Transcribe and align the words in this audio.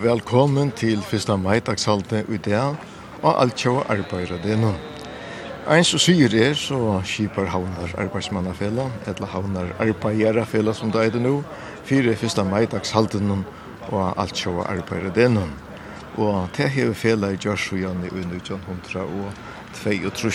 Velkommen 0.00 0.70
til 0.72 1.02
1. 1.12 1.26
maidagshalte 1.36 2.22
i 2.32 2.38
dag 2.40 2.78
og 3.20 3.34
alt 3.42 3.58
kjø 3.60 3.82
arbeider 3.84 4.38
det 4.40 4.54
nå. 4.56 4.70
Ein 5.68 5.84
som 5.84 6.00
sier 6.00 6.32
er, 6.40 6.54
så 6.56 7.02
skipar 7.04 7.50
havnar 7.52 7.92
arbeidsmannafela, 8.00 8.86
eller 9.04 9.28
havnar 9.28 9.74
arbeiderafela 9.76 10.72
som 10.72 10.88
det 10.88 11.02
er 11.04 11.12
det 11.12 11.20
nå, 11.20 11.34
fire 11.84 12.16
fyrsta 12.16 12.46
maidagshalte 12.48 13.20
nå 13.20 13.42
og 13.90 14.16
alt 14.16 14.40
kjø 14.40 14.62
arbeider 14.64 15.12
det 15.12 15.28
nå. 15.34 15.44
Og 16.16 16.48
det 16.56 16.72
hever 16.78 16.96
fela 16.96 17.34
i 17.34 17.36
Gjørsujane 17.36 18.08
i 18.08 18.24
1900 18.24 19.04
og 19.04 19.28
22. 19.84 20.32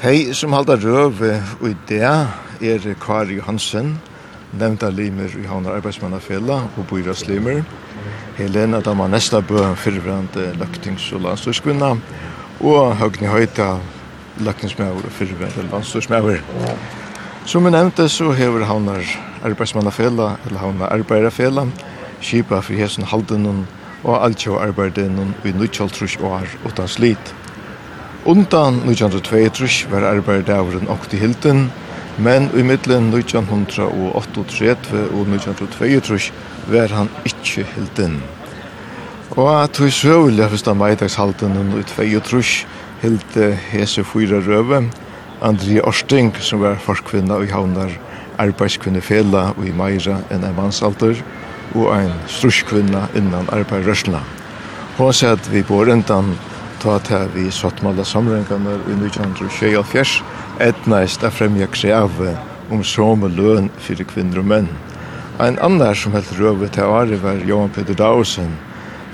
De 0.00 0.32
som 0.32 0.56
halda 0.56 0.80
røve 0.80 1.42
i 1.68 1.76
det 1.92 2.06
er 2.08 2.94
Kari 3.04 3.36
Hansen, 3.44 3.98
nevnta 4.58 4.90
limer 4.90 5.30
i 5.38 5.46
Havnar 5.46 5.76
Arbeidsmannafella 5.78 6.62
og 6.76 6.86
Bøyras 6.90 7.26
limer. 7.28 7.62
Helena 8.36 8.80
Dama 8.80 9.06
Nesta 9.08 9.40
Bø, 9.40 9.74
fyrvrande 9.76 10.52
løktings- 10.58 11.12
og 11.14 11.20
landstøyskvinna, 11.20 11.96
og 12.60 12.96
Høgni 12.96 13.26
Høyta, 13.26 13.76
løgtingsmæver 14.40 15.04
og 15.04 15.12
fyrvrande 15.12 15.68
landstøysmæver. 15.72 16.40
Som 17.46 17.64
vi 17.64 17.70
nevnte, 17.70 18.08
så 18.08 18.32
hever 18.32 18.64
Havnar 18.64 19.04
Arbeidsmannafella, 19.44 20.36
eller 20.46 20.58
Havnar 20.58 20.92
Arbeiderfella, 20.92 21.66
kipa 22.20 22.60
for 22.60 22.72
hesen 22.72 23.04
haldenon 23.04 23.66
og 24.04 24.24
altjå 24.24 24.56
arbeidenon 24.58 25.34
i 25.44 25.52
nøytjoltrus 25.52 26.16
år 26.16 26.48
utan 26.66 26.88
slit. 26.88 27.34
Undan 28.24 28.74
1922 28.84 29.90
var 29.90 30.04
arbeidavren 30.04 30.88
okti 30.88 31.16
hilden, 31.16 31.70
Men 32.20 32.50
i 32.52 32.62
middelen 32.62 33.08
1938 33.16 33.86
og 35.16 35.28
1932 35.32 36.32
var 36.68 36.92
han 36.92 37.08
ikke 37.24 37.64
helt 37.74 38.02
inn. 38.04 38.18
Og 39.38 39.48
at 39.54 39.80
vi 39.80 39.88
søvelig 39.94 40.50
først 40.52 40.68
av 40.68 40.76
meidagshalten 40.76 41.54
i 41.56 41.62
1932 41.80 42.66
helt 43.00 43.38
hese 43.70 44.04
fyra 44.04 44.42
røve, 44.44 44.82
André 45.40 45.80
Orsting, 45.80 46.34
som 46.44 46.60
var 46.60 46.76
forskvinna 46.84 47.38
og 47.40 47.48
havnar 47.48 47.94
arbeidskvinnefela 48.40 49.54
og 49.54 49.64
i 49.64 49.72
meira 49.72 50.18
enn 50.28 50.44
en 50.44 50.56
mannsalter, 50.58 51.22
og 51.72 51.88
ein 51.94 52.12
struskvinna 52.28 53.06
innan 53.16 53.48
arbeidsrørsla. 53.54 54.20
Hun 54.98 55.16
sa 55.16 55.32
at 55.38 55.48
vi 55.52 55.62
bor 55.64 55.88
enda 55.88 56.20
ta 56.80 56.98
til 57.04 57.28
vi 57.34 57.50
sattmalla 57.52 58.04
samrengarna 58.04 58.76
i 58.88 58.96
1924, 58.96 60.22
etnaist 60.60 61.24
a 61.24 61.30
fremja 61.32 61.66
kreave 61.72 62.34
om 62.70 62.82
som 62.84 63.24
løn 63.24 63.70
fyrir 63.80 64.06
kvinner 64.08 64.42
og 64.42 64.48
menn. 64.52 64.68
Ein 65.40 65.58
annar 65.64 65.96
som 65.96 66.12
helt 66.12 66.32
røve 66.38 66.68
til 66.68 66.84
Ari 66.84 67.16
var 67.22 67.40
Johan 67.48 67.72
Peter 67.72 67.96
Dausen, 67.96 68.52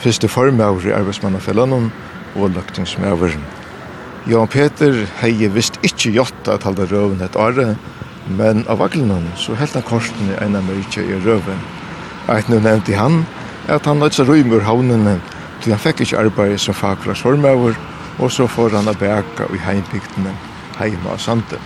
fyrste 0.02 0.28
formavr 0.28 0.88
i 0.88 0.94
arbeidsmannafellanon 0.96 1.92
og 2.34 2.50
løgtingsmavren. 2.56 3.44
Johan 4.26 4.50
Peter 4.50 5.04
hei 5.20 5.46
visst 5.54 5.78
ikkje 5.86 6.16
jotta 6.16 6.56
at 6.56 6.66
halda 6.66 6.88
røven 6.90 7.22
et 7.22 7.38
Ari, 7.38 7.68
men 8.26 8.64
av 8.66 8.80
vaglinan 8.82 9.28
så 9.38 9.54
helt 9.54 9.78
han 9.78 9.86
korsen 9.86 10.32
i 10.32 10.38
eina 10.42 10.60
mykje 10.66 11.06
i 11.06 11.20
røven. 11.22 11.62
Eit 12.34 12.50
nu 12.50 12.58
nevnti 12.58 12.98
han 12.98 13.22
at 13.70 13.86
han 13.86 14.02
løtsa 14.02 14.26
røymur 14.26 14.66
havnene 14.66 15.20
til 15.62 15.76
han 15.76 15.82
fekk 15.82 16.02
ikkje 16.02 16.26
arbeid 16.26 16.58
som 16.58 16.74
fagflagsformavr, 16.74 17.78
og 18.18 18.32
så 18.32 18.50
får 18.50 18.74
han 18.80 18.90
a 18.90 18.98
bæka 18.98 19.46
i 19.54 19.62
heimbygdene 19.62 20.34
heima 20.78 21.12
av 21.14 21.18
Sande. 21.22 21.58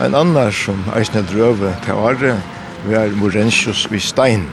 En 0.00 0.14
annar 0.14 0.54
som 0.54 0.78
eisne 0.94 1.24
drøve 1.26 1.72
til 1.84 1.98
åre 1.98 2.36
var 2.86 3.14
Morensius 3.18 3.88
vid 3.90 4.04
Stein. 4.04 4.46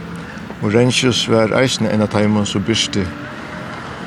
Morensius 0.62 1.28
var 1.30 1.54
eisne 1.60 1.92
en 1.94 2.02
av 2.02 2.10
teimen 2.14 2.48
som 2.50 2.64
byrste 2.66 3.06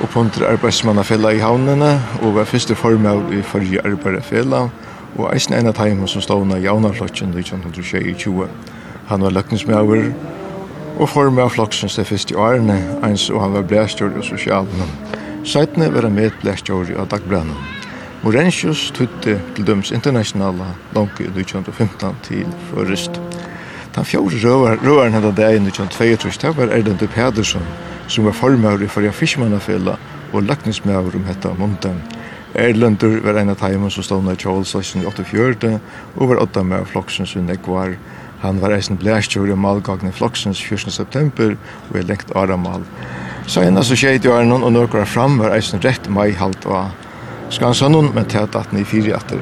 oppundre 0.03 0.47
arbeidsmannafella 0.47 1.31
i 1.35 1.41
havnene 1.43 1.93
og 2.21 2.35
var 2.35 2.47
første 2.47 2.75
form 2.75 3.07
av 3.07 3.33
i 3.35 3.41
forrige 3.43 3.83
arbeidsfella 3.87 4.65
og 5.15 5.31
eisne 5.33 5.59
en 5.59 5.71
av 5.71 5.77
teimen 5.79 6.07
som 6.07 6.23
stående 6.23 6.59
i 6.59 6.67
avnarflokken 6.71 7.33
i 7.33 7.43
1920. 7.43 8.45
Han 9.09 9.25
var 9.25 9.35
løkningsmauer 9.35 10.11
og 10.99 11.09
form 11.09 11.39
av 11.39 11.53
floksens 11.55 11.95
det 11.95 12.07
første 12.09 12.35
årene, 12.35 12.77
eins 13.07 13.29
og 13.31 13.41
han 13.45 13.55
var 13.55 13.67
blæstjord 13.67 14.19
og 14.19 14.27
sosialen. 14.27 14.95
Seitne 15.47 15.87
var 15.93 16.07
han 16.09 16.19
med 16.19 16.35
blæstjord 16.43 16.91
av 16.99 17.07
dagbrannet. 17.13 17.78
Morentius 18.19 18.89
tutte 18.91 19.37
til 19.55 19.63
døms 19.67 19.93
internationala 19.95 20.73
langt 20.95 21.21
i 21.23 21.29
1915 21.29 22.17
til 22.25 22.49
først. 22.67 23.15
Den 23.95 24.05
fjorde 24.05 24.41
røveren 24.43 24.83
røver 24.83 25.09
hadde 25.15 25.31
det 25.37 25.51
i 25.53 25.61
1922, 25.61 26.31
det 26.41 26.57
var 26.57 26.73
Erlend 26.75 27.07
Pedersen, 27.07 27.63
som 28.07 28.25
var 28.25 28.35
formøver 28.35 28.83
i 28.83 28.87
Førja 28.87 29.11
Fiskmannafella 29.11 29.95
og 30.33 30.43
lagningsmøver 30.43 31.15
om 31.15 31.25
hette 31.31 31.53
Monten. 31.57 32.03
Erlendur 32.55 33.21
var 33.23 33.39
en 33.39 33.53
av 33.55 33.59
teimen 33.61 33.91
som 33.91 34.03
stod 34.03 34.31
i 34.33 34.35
Charles 34.35 34.75
84, 34.75 35.79
og 36.15 36.29
var 36.29 36.43
åtta 36.43 36.63
med 36.63 36.85
Floksens 36.91 37.35
og 37.35 37.47
Negvar. 37.47 37.95
Han 38.41 38.61
var 38.61 38.75
eisen 38.75 38.97
blæstjord 38.97 39.49
i 39.49 39.55
malgagn 39.55 40.11
Floksens 40.11 40.61
14. 40.61 40.91
september 40.91 41.55
og 41.89 41.95
er 41.95 42.03
lengt 42.03 42.35
aramal. 42.35 42.83
Så 43.47 43.61
en 43.61 43.77
av 43.77 43.87
så 43.87 43.95
skjeit 43.95 44.25
i 44.25 44.31
Arnon 44.31 44.63
og 44.63 44.73
nokra 44.73 45.05
fram 45.05 45.39
var 45.39 45.55
eisen 45.55 45.79
rett 45.79 46.09
mai 46.09 46.33
halt 46.35 46.65
av 46.65 46.91
skansan 47.49 47.93
hon 47.93 48.05
med 48.05 48.29
tät 48.29 48.55
att 48.55 48.71
ni 48.71 48.85
fyra 48.85 49.15
efter. 49.15 49.39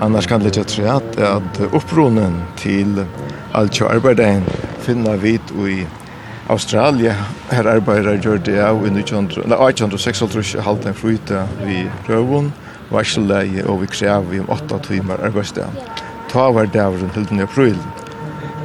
Annars 0.00 0.26
kan 0.26 0.42
det 0.42 0.56
ju 0.56 0.64
tro 0.64 0.86
att 0.86 1.20
att 1.20 1.60
uppronen 1.72 2.42
till 2.56 3.04
alltså 3.52 3.84
arbeten 3.86 4.42
finna 4.80 5.16
vit 5.16 5.50
i 5.50 5.86
Australia 6.48 7.14
her 7.50 7.64
arbeider 7.64 8.20
gjør 8.22 8.38
det 8.38 8.60
av 8.68 8.86
i 8.86 8.90
Nujondro. 8.90 9.42
halte 10.60 10.88
en 10.88 10.94
fruta 10.94 11.48
vi 11.64 11.90
rövon 12.08 12.52
varselleie 12.90 13.64
og 13.66 13.80
vi 13.80 13.86
krev 13.86 14.30
vi 14.30 14.40
om 14.40 14.50
8 14.50 14.78
timer 14.78 15.24
arbeidsdag 15.24 15.66
Ta 16.32 16.50
var 16.50 16.64
dævren 16.64 17.10
til 17.14 17.28
den 17.28 17.40
april. 17.40 17.76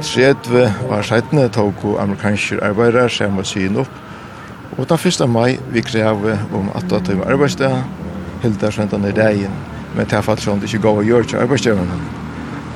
Tredje 0.02 0.74
var 0.88 1.02
sættene 1.02 1.48
tog 1.48 1.74
og 1.84 2.02
amerikanske 2.02 2.64
arbeidere 2.64 3.08
som 3.10 3.36
var 3.36 3.42
syn 3.42 3.76
opp. 3.76 3.90
Og 4.78 4.88
den 4.88 4.98
1. 5.22 5.28
mai 5.28 5.58
vi 5.70 5.80
krev 5.80 6.38
om 6.52 6.70
8 6.76 7.00
timer 7.04 7.32
arbeidsdag 7.32 7.84
hilda 8.42 8.70
söndan 8.70 9.08
i 9.08 9.12
dagen 9.12 9.58
men 9.94 10.06
det 10.06 10.18
er 10.18 10.24
fall 10.24 10.40
sånn 10.40 10.60
det 10.62 10.68
ikke 10.68 10.84
gav 10.84 11.00
å 11.00 11.06
gjøre 11.06 11.26
til 11.30 11.40
arbeidsgjøvene. 11.42 11.96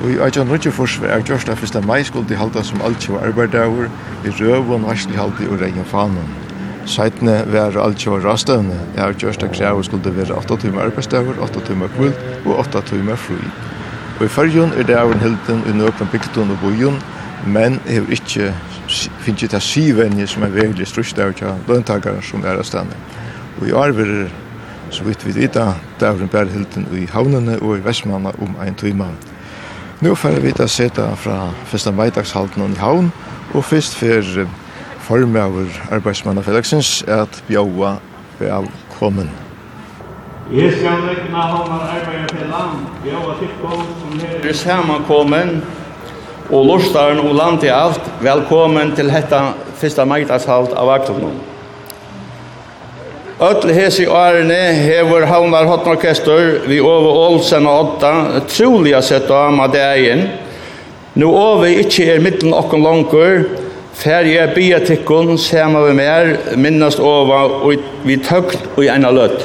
Og 0.03 0.09
i 0.11 0.15
har 0.49 0.57
ikke 0.57 0.73
forsvar, 0.75 1.13
er 1.13 1.21
gjørst 1.27 1.51
av 1.51 1.61
første 1.61 1.81
mai 1.85 2.01
skulle 2.03 2.27
de 2.27 2.35
halda 2.39 2.63
som 2.65 2.81
alt 2.83 3.05
kjøy 3.05 3.21
arbeidsgjøver, 3.21 3.91
i 4.27 4.33
røvun, 4.39 4.87
varslig 4.87 5.19
halde 5.19 5.47
og 5.47 5.61
regn 5.61 5.85
fanen. 5.87 6.33
Seitene 6.89 7.37
var 7.47 7.77
alt 7.79 8.01
kjøy 8.03 8.19
rastøvne, 8.25 8.79
jeg 8.97 9.03
har 9.03 9.15
gjørs 9.15 9.39
det 9.39 9.51
krever 9.53 9.87
skulle 9.87 10.15
være 10.17 10.35
8 10.35 10.59
timer 10.65 10.89
arbeidsgjøver, 10.89 11.39
8 11.47 11.63
timer 11.69 11.93
kvult 11.95 12.27
og 12.43 12.59
8 12.65 12.83
timer 12.91 13.15
fri. 13.15 13.39
Og 14.19 14.27
i 14.27 14.31
fyrjun 14.35 14.75
er 14.77 14.87
det 14.89 14.99
av 14.99 15.13
en 15.13 15.23
hilden 15.23 15.63
i 15.69 15.77
nøkron 15.77 16.11
bygdun 16.11 16.51
og 16.51 16.59
bojun, 16.65 16.99
men 17.45 17.79
hefur 17.87 18.11
ikkje 18.17 18.51
finnst 19.23 19.47
ta 19.51 19.59
syvenje 19.63 20.27
som 20.27 20.43
er 20.43 20.55
veldig 20.55 20.87
av 21.23 21.33
kja 21.39 21.55
løntakaren 21.67 22.23
som 22.23 22.43
er 22.43 22.59
av. 22.59 22.99
Og 23.61 23.67
i 23.69 23.75
arver 23.77 24.27
Så 24.93 25.03
vidt 25.03 25.23
vi 25.25 25.31
vita, 25.41 25.73
dævren 25.99 26.27
bærer 26.27 26.51
hilden 26.53 26.87
i 26.93 27.07
havnene 27.09 27.55
og 27.61 27.77
i 27.77 27.81
Vestmanna 27.81 28.29
om 28.41 28.51
ein 28.61 28.75
tøyma. 28.77 29.07
Nå 30.05 30.13
får 30.15 30.35
vi 30.43 30.51
da 30.53 30.67
seta 30.69 31.07
fra 31.17 31.47
fyrsta 31.65 31.89
meidagshalden 31.91 32.75
i 32.75 32.77
havn, 32.77 33.07
og 33.53 33.65
fyrst 33.65 33.95
for 33.97 34.45
form 35.01 35.33
av 35.35 35.55
arbeidsmannafellagsins 35.91 37.03
at 37.07 37.39
bjaua 37.47 37.95
velkommen. 38.39 39.31
Jeg 40.51 40.75
skal 40.77 41.01
legge 41.07 41.25
havnar 41.33 41.89
land, 42.51 42.83
bjaua 43.03 43.33
tilkom 43.39 43.81
som 44.01 44.19
her 44.19 44.45
er 44.49 44.59
samankommen, 44.59 45.63
og 46.51 46.65
lorstaren 46.69 47.23
og 47.23 47.33
land 47.35 47.65
i 47.65 47.73
alt, 47.73 48.13
velkommen 48.21 48.93
til 48.95 49.09
hetta 49.09 49.41
fyrsta 49.81 50.05
meidagshalden 50.05 50.77
av 50.77 50.93
Aktovnum. 50.99 51.41
Öll 53.39 53.73
hesi 53.73 54.05
årene 54.07 54.53
hever 54.77 55.21
Havnar 55.25 55.65
Hotnorkester 55.65 56.59
vi 56.67 56.77
Ove 56.81 57.09
Olsen 57.09 57.65
og 57.65 57.79
Otta 57.79 58.41
troliga 58.45 59.01
sett 59.01 59.31
av 59.33 59.55
Madeien. 59.57 60.27
Nu 61.17 61.31
Ove 61.31 61.71
ikki 61.81 62.05
er 62.13 62.21
mittlen 62.21 62.53
okken 62.53 62.85
langer, 62.85 63.47
fer 63.97 64.29
jeg 64.29 64.53
biatikkon 64.53 65.33
sema 65.41 65.81
vi 65.87 65.95
mer 65.97 66.29
minnast 66.61 67.01
Ove 67.01 67.41
og 67.65 67.89
vi 68.05 68.19
tøkt 68.21 68.69
og 68.75 68.83
i 68.85 68.91
ena 68.93 69.09
løtt. 69.09 69.41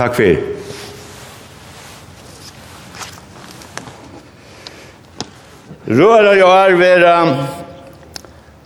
Takk 0.00 0.14
for. 0.16 0.36
Røra 5.90 6.32
jo 6.38 6.48
er 6.48 6.76
vera 6.78 7.14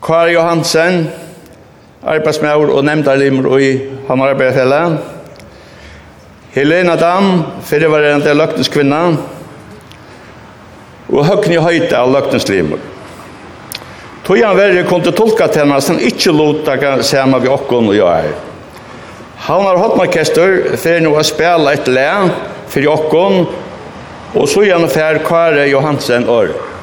Kari 0.04 0.36
Johansen, 0.36 1.08
arbeidsmæur 2.06 2.70
og 2.76 2.84
nemndalimer 2.86 3.58
i 3.58 3.72
Hamar 4.06 4.36
Helena 6.54 6.96
Dam, 6.96 7.42
fyrirvarende 7.66 8.34
løgtenskvinna, 8.34 9.02
og 11.08 11.26
Høgni 11.26 11.56
Høyta 11.58 12.04
av 12.04 12.14
løgtenslimer. 12.14 12.78
Tøyan 14.24 14.54
verre 14.56 14.86
kunne 14.86 15.10
tolka 15.10 15.48
tennasen 15.50 15.98
ikkje 15.98 16.30
lotaka 16.32 17.00
sema 17.02 17.42
vi 17.42 17.50
okkon 17.50 17.90
og 17.90 17.96
jeg 17.98 18.30
er. 18.30 18.53
Han 19.44 19.66
har 19.66 19.76
hatt 19.76 19.96
markester 20.00 20.54
fer 20.80 21.02
nå 21.04 21.10
å 21.20 21.22
spela 21.26 21.74
et 21.76 21.88
le 21.92 22.06
for 22.72 22.80
jokkon, 22.80 23.42
og 24.32 24.46
så 24.48 24.62
gjerne 24.64 24.88
fer 24.88 25.20
Kare 25.26 25.66
Johansen 25.68 26.24
Ørre. 26.32 26.73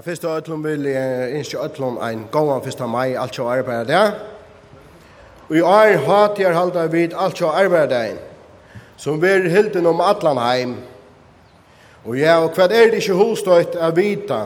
Ja, 0.00 0.04
fyrst 0.04 0.22
og 0.24 0.38
ætlum 0.38 0.62
vil 0.64 0.86
jeg 0.88 1.32
innskje 1.36 1.58
ætlum 1.60 1.98
ein 2.00 2.22
gåan 2.32 2.62
fyrst 2.64 2.80
av 2.80 2.88
mai, 2.88 3.18
alt 3.20 3.36
sjå 3.36 3.44
arbeid 3.52 3.90
der. 3.90 4.14
Og 5.50 5.58
i 5.58 5.60
år 5.60 5.98
hat 6.06 6.40
jeg 6.40 6.56
halda 6.56 6.86
vid 6.88 7.12
alt 7.12 7.36
sjå 7.36 7.50
arbeid 7.52 7.90
der, 7.92 8.14
som 8.96 9.20
vil 9.20 9.50
hilden 9.52 9.90
om 9.90 10.00
atlan 10.00 10.40
heim. 10.40 10.72
Og 12.06 12.16
ja, 12.16 12.38
og 12.40 12.56
hva 12.56 12.70
er 12.70 12.88
det 12.94 13.02
ikke 13.02 13.18
hostøyt 13.20 13.76
a 13.76 13.92
vita, 13.92 14.40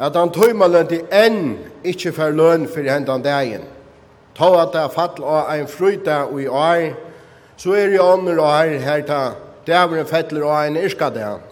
at 0.00 0.16
han 0.16 0.32
tøymalandi 0.32 1.02
enn 1.20 1.58
ikkje 1.84 2.16
fer 2.16 2.32
løn 2.32 2.64
fyrir 2.64 2.94
hendan 2.94 3.28
dagen. 3.28 3.68
Ta 4.32 4.54
at 4.62 4.72
det 4.72 4.86
er 4.86 4.96
fall 4.96 5.20
av 5.20 5.52
ein 5.52 5.68
fruita 5.68 6.22
og 6.30 6.40
i 6.40 6.48
år, 6.48 6.90
så 7.60 7.76
er 7.76 7.92
det 7.92 8.00
andre 8.08 8.40
år 8.40 8.76
her 8.88 9.04
ta, 9.04 9.24
det 9.68 9.76
er 9.76 9.98
en 10.00 10.14
fettler 10.16 10.48
og 10.48 10.60
ein 10.64 10.80
irskadag 10.80 11.51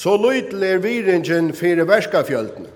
så 0.00 0.16
lytel 0.16 0.62
er 0.62 0.78
viringen 0.80 1.52
fyrir 1.52 1.84
verskafjöldene. 1.84 2.70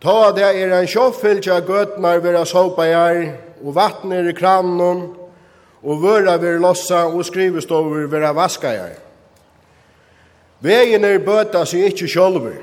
Ta 0.00 0.32
det 0.36 0.44
er 0.44 0.74
en 0.76 0.86
sjoffylkja 0.86 1.62
gøtnar 1.64 2.20
vera 2.20 2.44
såpajar, 2.44 3.22
og 3.64 3.74
vattner 3.74 4.28
i 4.28 4.34
kranen, 4.36 5.00
og 5.82 6.02
vøra 6.02 6.36
vera 6.36 6.60
lossa 6.60 7.06
og 7.08 7.24
skrivestover 7.24 8.06
vera 8.06 8.34
vaska 8.36 8.68
vaskajar. 8.68 8.94
Vegin 10.60 11.04
er 11.04 11.24
bøta 11.24 11.64
seg 11.64 11.88
ikkje 11.88 12.12
sjolver, 12.12 12.60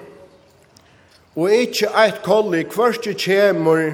og 1.35 1.51
ikkje 1.51 1.91
eit 1.97 2.21
kolli 2.23 2.63
kvørste 2.69 3.17
kjemur 3.17 3.87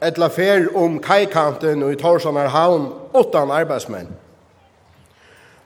etla 0.00 0.30
fer 0.30 0.70
om 0.76 1.00
kajkanten 1.02 1.82
og 1.82 1.92
i 1.92 1.98
Torsanar 1.98 2.54
havn 2.54 2.92
utan 3.14 3.50
arbeidsmenn. 3.50 4.12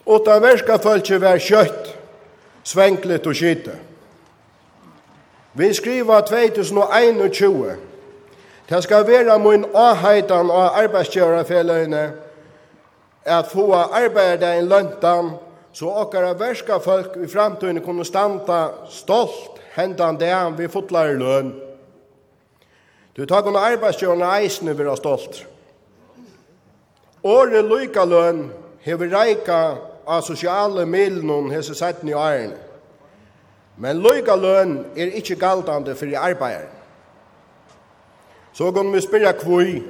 Utan 0.06 0.42
verska 0.42 0.80
fölkje 0.80 1.20
vær 1.20 1.38
kjøtt, 1.38 1.98
svenklet 2.64 3.26
og 3.26 3.36
skyte. 3.36 3.76
Vi 5.54 5.74
skriver 5.74 6.20
2021. 6.20 7.76
Det 8.68 8.82
skal 8.82 9.06
være 9.06 9.38
min 9.38 9.64
avheitan 9.74 10.50
av 10.50 10.78
arbeidsgjørerfellene 10.80 12.04
at 13.24 13.50
få 13.52 13.72
arbeide 13.74 14.56
i 14.58 14.62
løntan 14.64 15.34
så 15.72 15.90
okkara 16.02 16.32
verska 16.36 16.78
folk 16.78 17.16
i 17.16 17.28
framtiden 17.28 17.80
kunne 17.84 18.04
standa 18.04 18.68
stolt 18.90 19.60
hendan 19.74 20.16
det 20.20 20.32
vi 20.56 20.68
fotlar 20.68 21.12
i 21.12 21.16
løn. 21.20 21.52
Du 23.16 23.26
tar 23.26 23.42
kunne 23.42 23.60
arbeidsgjørerne 23.60 24.28
eisene 24.40 24.72
er 24.72 24.96
stolt. 24.96 25.46
Åre 27.22 27.62
lyka 27.62 28.04
løn 28.04 28.50
hever 28.80 29.12
reika 29.12 29.58
av 30.06 30.22
sosiale 30.22 30.86
milen 30.86 31.50
hese 31.50 31.74
setten 31.74 32.08
i 32.08 32.14
årene. 32.14 32.58
Men 33.76 34.02
loika 34.02 34.36
løn 34.36 34.78
er 34.96 35.14
ikkje 35.18 35.38
galtande 35.40 35.94
fyrir 35.96 36.20
arbeider. 36.20 36.68
Så 38.52 38.70
kan 38.72 38.92
vi 38.92 39.00
spyrja 39.00 39.32
kvui. 39.32 39.82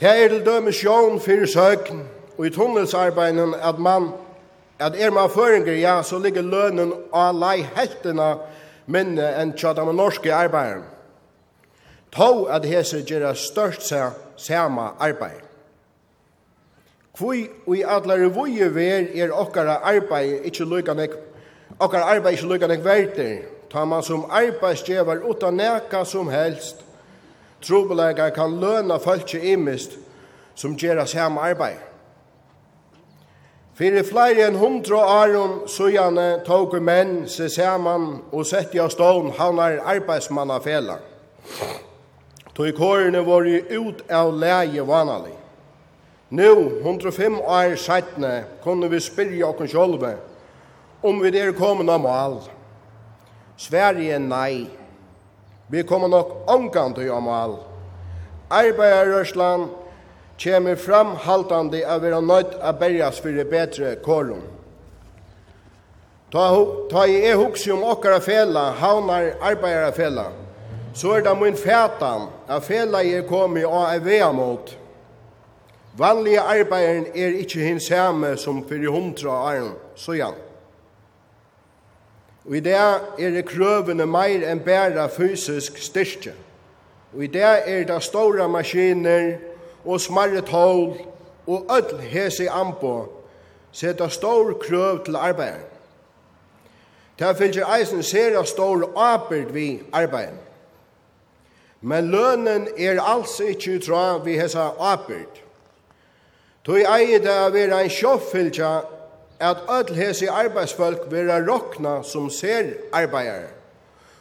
Det 0.00 0.08
er 0.08 0.28
til 0.28 0.44
døme 0.44 0.72
sjån 0.72 1.20
fyrir 1.20 1.46
søkn 1.46 2.02
og 2.38 2.46
i 2.46 2.50
tunnelsarbeiden 2.50 3.54
at 3.54 3.78
man 3.78 4.12
at 4.78 4.92
er 5.00 5.10
man 5.10 5.30
føringer, 5.30 5.72
ja, 5.72 6.02
så 6.02 6.18
ligger 6.18 6.42
lønnen 6.42 6.92
av 7.12 7.32
lei 7.34 7.62
heltene 7.76 8.34
minne 8.92 9.30
enn 9.40 9.54
tjata 9.56 9.84
med 9.84 9.96
norske 9.96 10.34
arbeideren. 10.34 10.84
Tå 12.12 12.44
at 12.52 12.66
hese 12.68 13.00
gjerra 13.00 13.32
størst 13.34 13.88
seg 13.88 14.12
sama 14.36 14.90
arbeid. 15.00 15.45
Kvoi 17.16 17.48
i 17.72 17.82
allar 17.82 18.28
voje 18.28 18.68
ver 18.74 19.06
er 19.14 19.32
okkara 19.32 19.78
arbeid 19.88 20.44
ikkje 20.44 20.64
lukka 20.68 20.94
nek 20.94 21.14
okkara 21.80 22.10
arbeid 22.12 22.36
ikkje 22.36 22.48
lukka 22.50 22.68
nek 22.68 22.82
verter. 22.84 23.36
Ta 23.72 23.84
man 23.84 24.02
som 24.02 24.26
arbeidsgjevar 24.30 25.24
utan 25.30 25.56
neka 25.56 26.04
som 26.04 26.28
helst. 26.28 26.84
Trobelega 27.62 28.30
kan 28.30 28.60
løna 28.60 28.98
falskje 28.98 29.40
imist 29.52 29.96
som 30.54 30.76
gjeras 30.76 31.14
heim 31.16 31.38
arbeid. 31.38 31.80
Fyrir 33.76 34.04
flere 34.08 34.46
enn 34.46 34.56
hundra 34.56 35.00
árum 35.20 35.64
sujane 35.68 36.44
tog 36.44 36.76
menn 36.80 37.26
se 37.28 37.48
saman 37.52 38.06
og 38.32 38.46
sett 38.48 38.74
i 38.74 38.80
stån 38.90 39.32
havnar 39.38 39.80
arbeidsmannafela. 39.84 40.98
Tog 42.54 42.76
kårene 42.76 43.24
våre 43.24 43.60
ut 43.72 44.04
av 44.10 44.32
leie 44.36 44.84
vanalig. 44.84 45.35
Nu, 46.28 46.80
105 46.82 47.40
år 47.40 47.76
sættene, 47.76 48.44
kunne 48.62 48.90
vi 48.90 49.00
spyrja 49.00 49.46
okkur 49.46 49.66
sjolve 49.66 50.16
om 51.02 51.20
vi 51.22 51.30
er 51.38 51.52
kommet 51.54 51.88
av 51.92 52.00
mal. 52.02 52.40
Sverige 53.56 54.18
nei. 54.18 54.66
Vi 55.70 55.82
kommer 55.82 56.08
nok 56.08 56.48
omgang 56.50 56.94
til 56.94 57.10
av 57.14 57.22
mal. 57.22 57.54
Arbeiderrørsland 58.50 59.68
kommer 60.42 60.74
framhaltande 60.76 61.84
av 61.86 62.02
vera 62.02 62.20
nøyt 62.20 62.56
av 62.60 62.78
berjas 62.80 63.20
fyrir 63.22 63.46
betre 63.50 63.94
kårum. 64.02 64.42
Ta, 66.32 66.48
ta 66.90 67.06
i 67.06 67.20
e 67.22 67.36
huksi 67.38 67.70
om 67.70 67.84
okkara 67.86 68.18
fela, 68.20 68.72
havnar 68.80 69.92
fela, 69.94 70.26
så 70.94 71.12
er 71.16 71.22
det 71.22 71.36
min 71.38 71.56
fætan, 71.56 72.26
at 72.48 72.64
fela 72.64 73.02
er 73.02 73.22
kommet 73.28 73.64
av 73.64 74.02
vea 74.04 74.32
mot. 74.32 74.74
Vanlige 75.98 76.40
arbeideren 76.40 77.06
er 77.14 77.38
ikkje 77.40 77.62
hins 77.64 77.86
samme 77.88 78.36
som 78.36 78.68
fyrir 78.68 78.90
hundra 78.90 79.30
åren, 79.30 79.72
så 79.94 80.12
ja. 80.12 80.30
Og 82.44 82.56
i 82.56 82.60
det 82.60 82.74
er 82.74 83.30
det 83.30 83.46
krøvene 83.48 84.06
meir 84.06 84.44
enn 84.46 84.60
bæra 84.60 85.06
fysisk 85.10 85.78
styrke. 85.82 86.34
Og 87.14 87.24
i 87.24 87.26
det 87.26 87.42
er 87.42 87.84
det 87.88 88.02
store 88.02 88.48
maskiner 88.48 89.38
og 89.84 90.00
smarre 90.00 90.40
tål 90.44 90.98
og 91.46 91.72
öll 91.72 92.00
hese 92.00 92.50
ambo 92.50 93.06
seta 93.72 94.08
stor 94.08 94.52
krøv 94.52 95.04
til 95.04 95.16
arbeideren. 95.16 95.64
Det 97.18 97.36
finnes 97.36 97.64
eisen 97.80 98.02
sera 98.02 98.44
stor 98.44 98.92
arbeid 98.96 99.52
vi 99.52 99.82
arbeideren. 99.92 100.38
Men 101.80 102.10
lønnen 102.10 102.68
er 102.78 103.00
altså 103.02 103.44
ikke 103.44 103.76
utra 103.76 104.18
vi 104.18 104.38
hesa 104.38 104.68
arbeid. 104.78 105.45
Tui 106.66 106.82
eie 106.82 107.20
det 107.22 107.30
er 107.30 107.52
vera 107.54 107.76
ein 107.84 107.92
sjåfylgja 107.92 108.70
at 109.38 109.68
öll 109.70 109.92
hesi 109.94 110.26
arbeidsfolk 110.26 111.04
vera 111.12 111.38
rokna 111.44 112.00
som 112.02 112.26
ser 112.30 112.72
arbeidare 112.90 113.52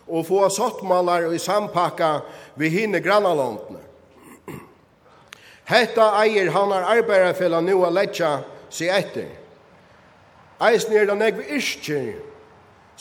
og 0.05 0.27
få 0.27 0.43
sottmalar 0.53 1.25
i 1.33 1.39
sampakka 1.41 2.19
vi 2.55 2.69
hinne 2.69 2.99
grannalåndene. 3.01 3.81
Hetta 5.65 6.11
eier 6.21 6.51
hanar 6.53 6.85
arbeidarfella 6.93 7.63
nu 7.65 7.79
a 7.81 7.89
letja 7.89 8.35
seg 8.69 8.91
etter. 8.93 9.31
Eisen 10.61 10.93
er 10.93 11.09
det 11.09 11.15
negve 11.17 11.47
iskir 11.57 12.19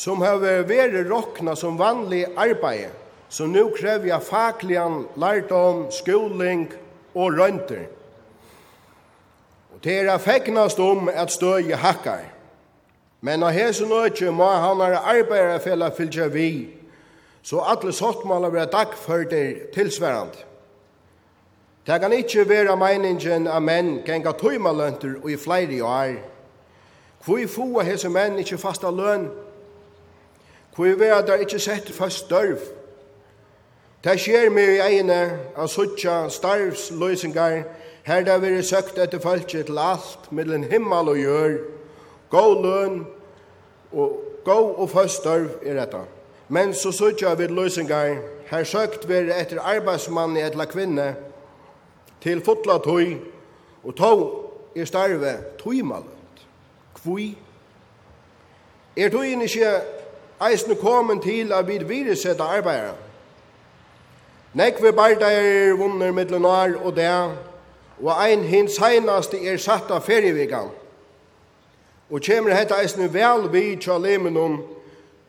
som 0.01 0.25
hever 0.25 0.65
vera 0.65 1.03
rokna 1.05 1.53
som 1.57 1.77
vanlig 1.77 2.25
arbeid, 2.41 2.89
som 3.29 3.53
nu 3.53 3.69
krevja 3.77 4.17
faklian, 4.25 5.05
lærdom, 5.21 5.91
skoling 5.93 6.71
og 7.13 7.37
rønter 7.37 7.85
til 9.85 10.09
er 10.09 10.19
fegnast 10.19 10.81
om 10.81 11.11
at 11.13 11.31
støye 11.31 11.77
hakkar. 11.77 12.25
Men 13.21 13.43
av 13.45 13.53
hese 13.53 13.85
økje 13.85 14.33
må 14.33 14.47
han 14.49 14.81
har 14.81 15.03
arbeiderfella 15.13 15.91
fylgja 15.93 16.27
vi, 16.33 16.69
så 17.43 17.61
alle 17.61 17.93
sottmåler 17.93 18.53
vera 18.53 18.65
dagførter 18.65 19.69
tilsværand. 19.75 20.33
Det 21.87 22.01
kan 22.01 22.13
ikkje 22.13 22.49
vera 22.49 22.77
meningen 22.81 23.47
av 23.47 23.61
menn 23.61 23.99
genga 24.07 24.33
tøymalønter 24.33 25.19
og 25.23 25.31
i 25.31 25.37
flere 25.37 25.85
år. 25.85 26.15
Hvor 27.25 27.45
få 27.49 27.85
hese 27.85 28.09
menn 28.09 28.39
ikkje 28.41 28.59
fasta 28.59 28.91
løn? 28.91 29.29
Hvor 30.77 30.87
er 31.05 31.21
der 31.27 31.45
ikkje 31.45 31.59
sett 31.59 31.93
fast 31.93 32.31
dørv? 32.31 32.61
Det 34.05 34.21
skjer 34.21 34.51
med 34.51 34.75
i 34.75 34.81
egne 34.81 35.21
av 35.57 35.69
suttja 35.69 36.29
starvsløysingar 36.29 37.63
Her 38.05 38.25
det 38.25 38.41
veri 38.43 38.63
søkt 38.63 38.99
etter 39.01 39.21
folket 39.21 39.67
til 39.67 39.79
alt, 39.81 40.27
mellom 40.33 40.63
himmel 40.69 41.09
og 41.09 41.19
jør, 41.19 41.55
gå 42.31 42.43
løn, 42.63 43.07
og 43.93 44.21
gå 44.45 44.57
og 44.77 44.91
føstørv 44.91 45.49
er 45.65 45.79
dette. 45.81 46.03
Men 46.49 46.75
så 46.75 46.93
søkja 46.93 47.35
vi 47.35 47.47
løsingar, 47.47 48.19
her 48.51 48.65
søkt 48.65 49.09
vi 49.09 49.23
etter 49.33 49.63
arbeidsmann 49.63 50.37
i 50.37 50.43
etla 50.45 50.67
kvinne, 50.69 51.15
til 52.21 52.45
fotla 52.45 52.77
tøy, 52.85 53.17
og 53.85 53.97
tog 53.97 54.21
er 54.77 54.85
starve 54.85 55.33
tøymalet. 55.63 56.45
Kvui? 56.95 57.39
Er 58.97 59.09
tøyen 59.09 59.43
ikke 59.43 59.73
eisne 60.51 60.77
kommet 60.77 61.23
til 61.23 61.53
at 61.53 61.69
vi 61.69 61.79
viresetta 61.89 62.43
arbeidere? 62.43 62.95
Nekve 64.55 64.93
der 64.93 65.77
vunner 65.77 66.13
middelen 66.13 66.45
år 66.45 66.85
og 66.85 66.97
det, 66.97 67.31
og 68.03 68.25
ein 68.25 68.43
hin 68.43 68.69
seinaste 68.69 69.39
er 69.39 69.61
satt 69.63 69.91
av 69.95 70.03
ferievikan. 70.07 70.71
Og 72.11 72.21
kjemur 72.23 72.55
hetta 72.55 72.79
eisne 72.83 73.09
vel 73.13 73.49
vi 73.53 73.77
tja 73.81 73.99
lemenum, 73.99 74.61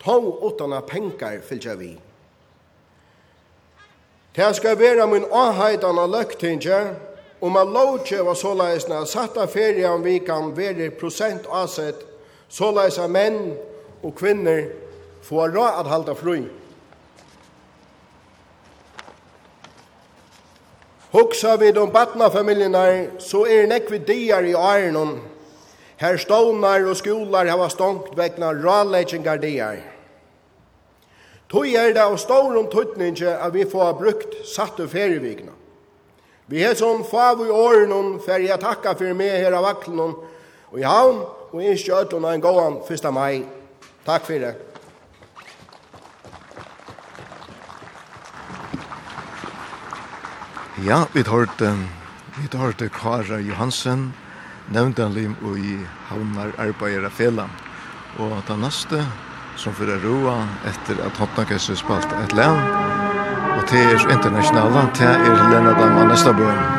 tog 0.02 0.42
åttana 0.44 0.82
penkar 0.86 1.40
fylgja 1.42 1.74
vi. 1.78 1.94
Det 4.36 4.56
skal 4.56 4.78
være 4.78 5.06
min 5.08 5.24
avheitan 5.32 5.98
av 5.98 6.10
løgtingje, 6.12 6.80
om 7.40 7.56
at 7.56 7.68
lovtje 7.72 8.20
var 8.24 8.36
såleisne 8.36 9.00
satt 9.08 9.36
av 9.40 9.48
ferievigan 9.52 10.04
vi 10.04 10.18
kan 10.24 10.52
være 10.56 10.90
prosent 10.98 11.48
avsett, 11.52 12.02
såleis 12.48 12.98
menn 13.08 13.56
og 14.02 14.14
kvinner 14.16 14.68
får 15.24 15.54
råd 15.56 15.80
at 15.80 15.90
halda 15.90 16.14
frui. 16.14 16.44
Hugsa 21.16 21.56
vid 21.56 21.78
om 21.78 21.88
batnafamiljerna 21.88 22.84
så 23.24 23.46
er 23.48 23.64
nekvi 23.70 24.02
diar 24.04 24.44
i 24.44 24.52
ærenon. 24.52 25.14
Her 25.96 26.18
stånar 26.20 26.84
og 26.84 26.98
skolar 26.98 27.48
hava 27.48 27.70
stångt 27.72 28.10
vegna 28.18 28.50
råleggingar 28.52 29.40
diar. 29.40 29.78
Tøy 31.48 31.72
er 31.72 31.94
det 31.96 32.02
av 32.04 32.18
stårum 32.20 32.68
tuttninge 32.68 33.32
at 33.32 33.54
vi 33.54 33.64
får 33.64 33.96
brukt 33.96 34.36
satt 34.44 34.76
og 34.82 34.92
ferivigna. 34.92 35.54
Vi 36.52 36.60
er 36.62 36.76
som 36.76 37.00
fav 37.08 37.40
i 37.46 37.48
årenon 37.48 38.18
for 38.20 38.36
jeg 38.36 38.60
takka 38.60 38.92
for 39.00 39.16
meg 39.16 39.40
her 39.40 39.56
av 39.56 39.64
vaklenon 39.70 40.12
og 40.68 40.78
i 40.78 40.84
havn 40.84 41.24
og 41.48 41.62
i 41.64 41.72
skjøtlen 41.80 42.28
en 42.28 42.44
gåan 42.44 42.82
1. 42.84 43.08
mai. 43.08 43.40
Takk 44.04 44.28
for 44.28 44.44
det. 44.44 44.65
Ja, 50.84 51.06
vi 51.12 51.22
hørte, 51.22 51.72
vi 52.36 52.58
hørte 52.58 52.88
Kara 52.88 53.38
Johansen, 53.40 54.12
nevntanlim 54.68 55.32
og 55.40 55.56
i 55.56 55.78
havnar 56.10 56.52
arbeider 56.60 57.08
av 57.08 57.16
fela. 57.16 57.46
Og 58.20 58.36
det 58.44 58.58
neste, 58.60 59.00
som 59.56 59.72
fyrir 59.72 60.04
roa 60.04 60.36
etter 60.68 61.00
at 61.06 61.16
Hotnakesset 61.16 61.80
spalt 61.80 62.12
et 62.20 62.36
land, 62.36 62.60
og 63.56 63.64
det 63.72 63.86
er 63.88 64.10
internasjonala, 64.18 64.88
det 65.00 65.14
er 65.16 65.46
Lena 65.48 65.72
Dam 65.80 66.02
Annestabøen. 66.04 66.75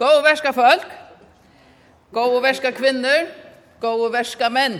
Gå 0.00 0.20
verska 0.24 0.52
folk, 0.52 0.86
gå 2.10 2.40
verska 2.40 2.72
kvinner, 2.72 3.26
gå 3.80 4.08
verska 4.08 4.48
menn, 4.48 4.78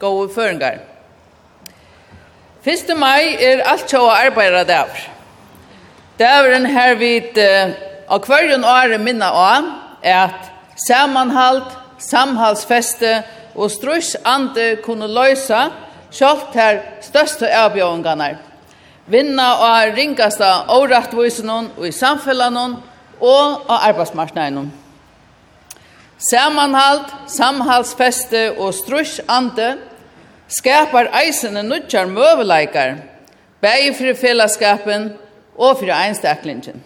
gå 0.00 0.28
føringar. 0.32 0.78
1. 2.64 2.94
mai 2.96 3.36
er 3.44 3.60
alt 3.68 3.90
sjå 3.90 4.00
arbeidra 4.08 4.64
dagur. 4.64 5.02
Dagurin 6.18 6.66
her 6.66 6.96
vit 6.96 7.36
av 7.38 8.22
uh, 8.22 8.24
hverjun 8.24 8.64
åre 8.64 8.98
minna 8.98 9.28
av 9.30 9.68
at 10.02 10.48
samanhald, 10.88 11.68
samhalsfeste 11.98 13.22
og 13.58 13.70
strus 13.74 14.14
ande 14.24 14.76
kunne 14.84 15.08
løysa 15.10 15.68
sjalt 16.14 16.54
her 16.54 16.78
største 17.04 17.50
avbjøringarnar. 17.50 18.38
Vinna 19.08 19.48
og 19.64 19.96
ringasta 19.96 20.50
årattvisenon 20.74 21.72
og 21.76 21.86
i 21.88 21.92
samfellanon 21.92 22.76
og 23.18 23.68
av 23.68 23.88
arbeidsmarknaden. 23.90 24.70
Samanhalt, 26.18 27.12
samhalsfeste 27.30 28.48
og 28.58 28.74
strus 28.74 29.18
ande 29.30 29.76
skapar 30.50 31.10
eisene 31.20 31.62
nutjar 31.62 32.08
møveleikar, 32.10 32.98
bæg 33.62 33.94
for 33.96 34.18
fellesskapen 34.18 35.12
og 35.56 35.78
for 35.78 35.92
einstaklingen. 35.94 36.82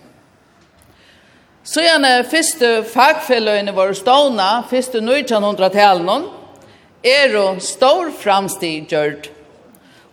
Så 1.65 1.85
gjerne 1.85 2.25
første 2.27 2.71
fagfelløyene 2.91 3.75
var 3.77 3.93
stående, 3.95 4.51
første 4.71 4.99
1900-talen, 4.99 6.25
er 7.05 7.37
og 7.39 7.63
stor 7.63 8.11
framstig 8.15 8.87
gjørt. 8.91 9.31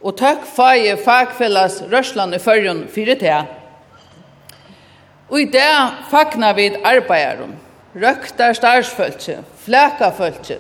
Og 0.01 0.15
takk 0.17 0.45
fag 0.47 0.87
fagfellas 1.03 1.81
Røsland 1.91 2.35
i 2.35 2.39
førjen 2.39 2.85
fire 2.91 3.15
til. 3.19 3.49
Og 5.29 5.41
i 5.41 5.49
det 5.53 5.73
fagnar 6.09 6.55
vi 6.57 6.71
arbeideren, 6.83 7.53
røkter 7.93 8.53
starsfølse, 8.53 9.37
flækafølse, 9.65 10.57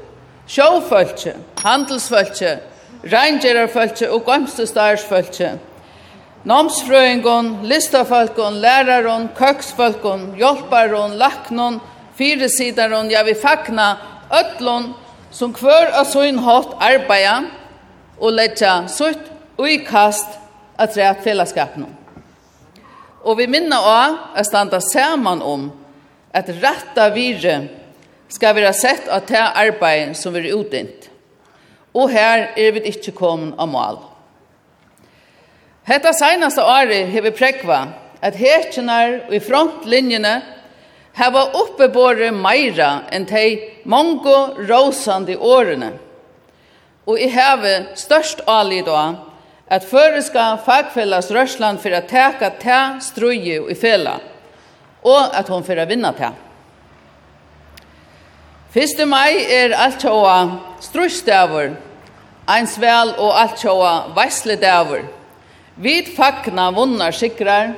sjåfølse, 0.47 1.33
handelsfølse, 1.63 2.59
rangerarfølse 3.13 4.11
og 4.11 4.25
gømstestarsfølse. 4.25 5.55
Nomsfrøyngon, 6.43 7.49
listafolkon, 7.63 8.61
læraron, 8.61 9.29
køksfolkon, 9.35 10.35
hjelparon, 10.37 11.17
laknon, 11.17 11.81
fyresidaron, 12.15 13.09
ja 13.11 13.23
vi 13.23 13.35
fagna, 13.35 13.95
öllon, 14.31 14.93
som 15.31 15.53
kvør 15.53 15.93
av 15.99 16.07
sin 16.09 16.39
hatt 16.43 16.75
arbeida 16.81 17.43
og 18.19 18.35
letja 18.35 18.83
sutt 18.91 19.29
og 19.59 19.85
kast 19.87 20.37
at 20.79 20.95
rea 20.97 21.13
fellesskapen. 21.23 21.87
Og 23.23 23.37
vi 23.37 23.49
minna 23.51 23.79
av 23.83 24.17
at 24.39 24.47
standa 24.47 24.79
saman 24.81 25.41
om 25.43 25.67
at 26.35 26.49
retta 26.61 27.09
vire 27.13 27.57
skal 28.29 28.55
være 28.55 28.73
sett 28.77 29.09
av 29.11 29.25
det 29.27 29.41
arbeid 29.41 30.15
som 30.17 30.33
vi 30.33 30.45
er 30.45 30.55
utdint. 30.55 31.09
Og 31.93 32.11
her 32.13 32.51
er 32.55 32.75
vi 32.75 32.85
ikke 32.91 33.15
kommet 33.17 33.57
av 33.59 33.69
mål. 33.69 33.97
Hetta 35.89 36.13
seinaste 36.13 36.61
året 36.61 37.09
har 37.09 37.25
vi 37.25 37.33
prekva 37.33 37.79
at 38.21 38.37
hekjenar 38.37 39.25
og 39.27 39.33
i 39.33 39.41
frontlinjene 39.41 40.35
hava 41.17 41.49
oppebore 41.61 42.31
meira 42.31 43.05
enn 43.11 43.25
tei 43.25 43.81
mongo 43.85 44.55
rosande 44.67 45.37
årene. 45.37 45.93
Og 47.09 47.19
i 47.19 47.29
heve 47.33 47.73
størst 47.97 48.43
alid 48.47 48.85
da 48.85 49.03
at 49.69 49.85
føreska 49.85 50.57
fagfellas 50.65 51.29
Røsland 51.33 51.81
for 51.81 51.93
å 51.93 52.05
teka 52.09 52.51
te 52.61 52.77
struje 53.05 53.59
i 53.69 53.75
fela, 53.77 54.17
og 55.05 55.35
at 55.37 55.49
hon 55.49 55.65
for 55.65 55.77
å 55.77 55.87
vinna 55.89 56.13
te. 56.17 56.29
1. 58.73 59.05
mai 59.09 59.41
er 59.49 59.73
alt 59.73 60.01
sjåa 60.01 60.37
strujstavur, 60.85 61.71
eins 62.49 62.75
vel 62.81 63.13
og 63.17 63.33
alt 63.33 63.61
sjåa 63.61 63.93
veisledavur. 64.17 65.05
Vid 65.79 66.09
fagna 66.13 66.67
vunnar 66.75 67.15
sikrar 67.15 67.73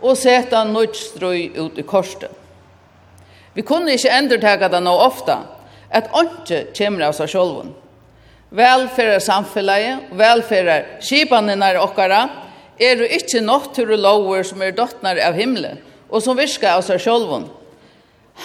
og 0.00 0.16
seta 0.16 0.62
nødstrøy 0.64 1.50
ut 1.56 1.80
i 1.80 1.84
korset. 1.84 2.39
Vi 3.54 3.62
kunne 3.66 3.96
ikke 3.96 4.12
endurtega 4.14 4.68
det 4.70 4.80
nå 4.84 4.92
ofta, 5.02 5.40
at 5.90 6.10
åndsje 6.14 6.68
kommer 6.76 7.08
av 7.08 7.16
seg 7.18 7.32
sjolven. 7.32 7.72
Velferder 8.54 9.22
samfunnet, 9.22 10.10
velferder 10.18 10.86
skipanene 11.02 11.72
okkara, 11.82 12.24
er 12.80 13.02
jo 13.02 13.06
ikke 13.06 13.42
nåttur 13.44 13.92
og 13.94 14.02
lover 14.02 14.46
som 14.46 14.62
er 14.62 14.74
dottnar 14.74 15.18
av 15.22 15.36
himmelen, 15.38 15.78
og 16.10 16.22
som 16.24 16.38
virka 16.38 16.76
av 16.76 16.84
seg 16.86 17.02
sjolven. 17.02 17.48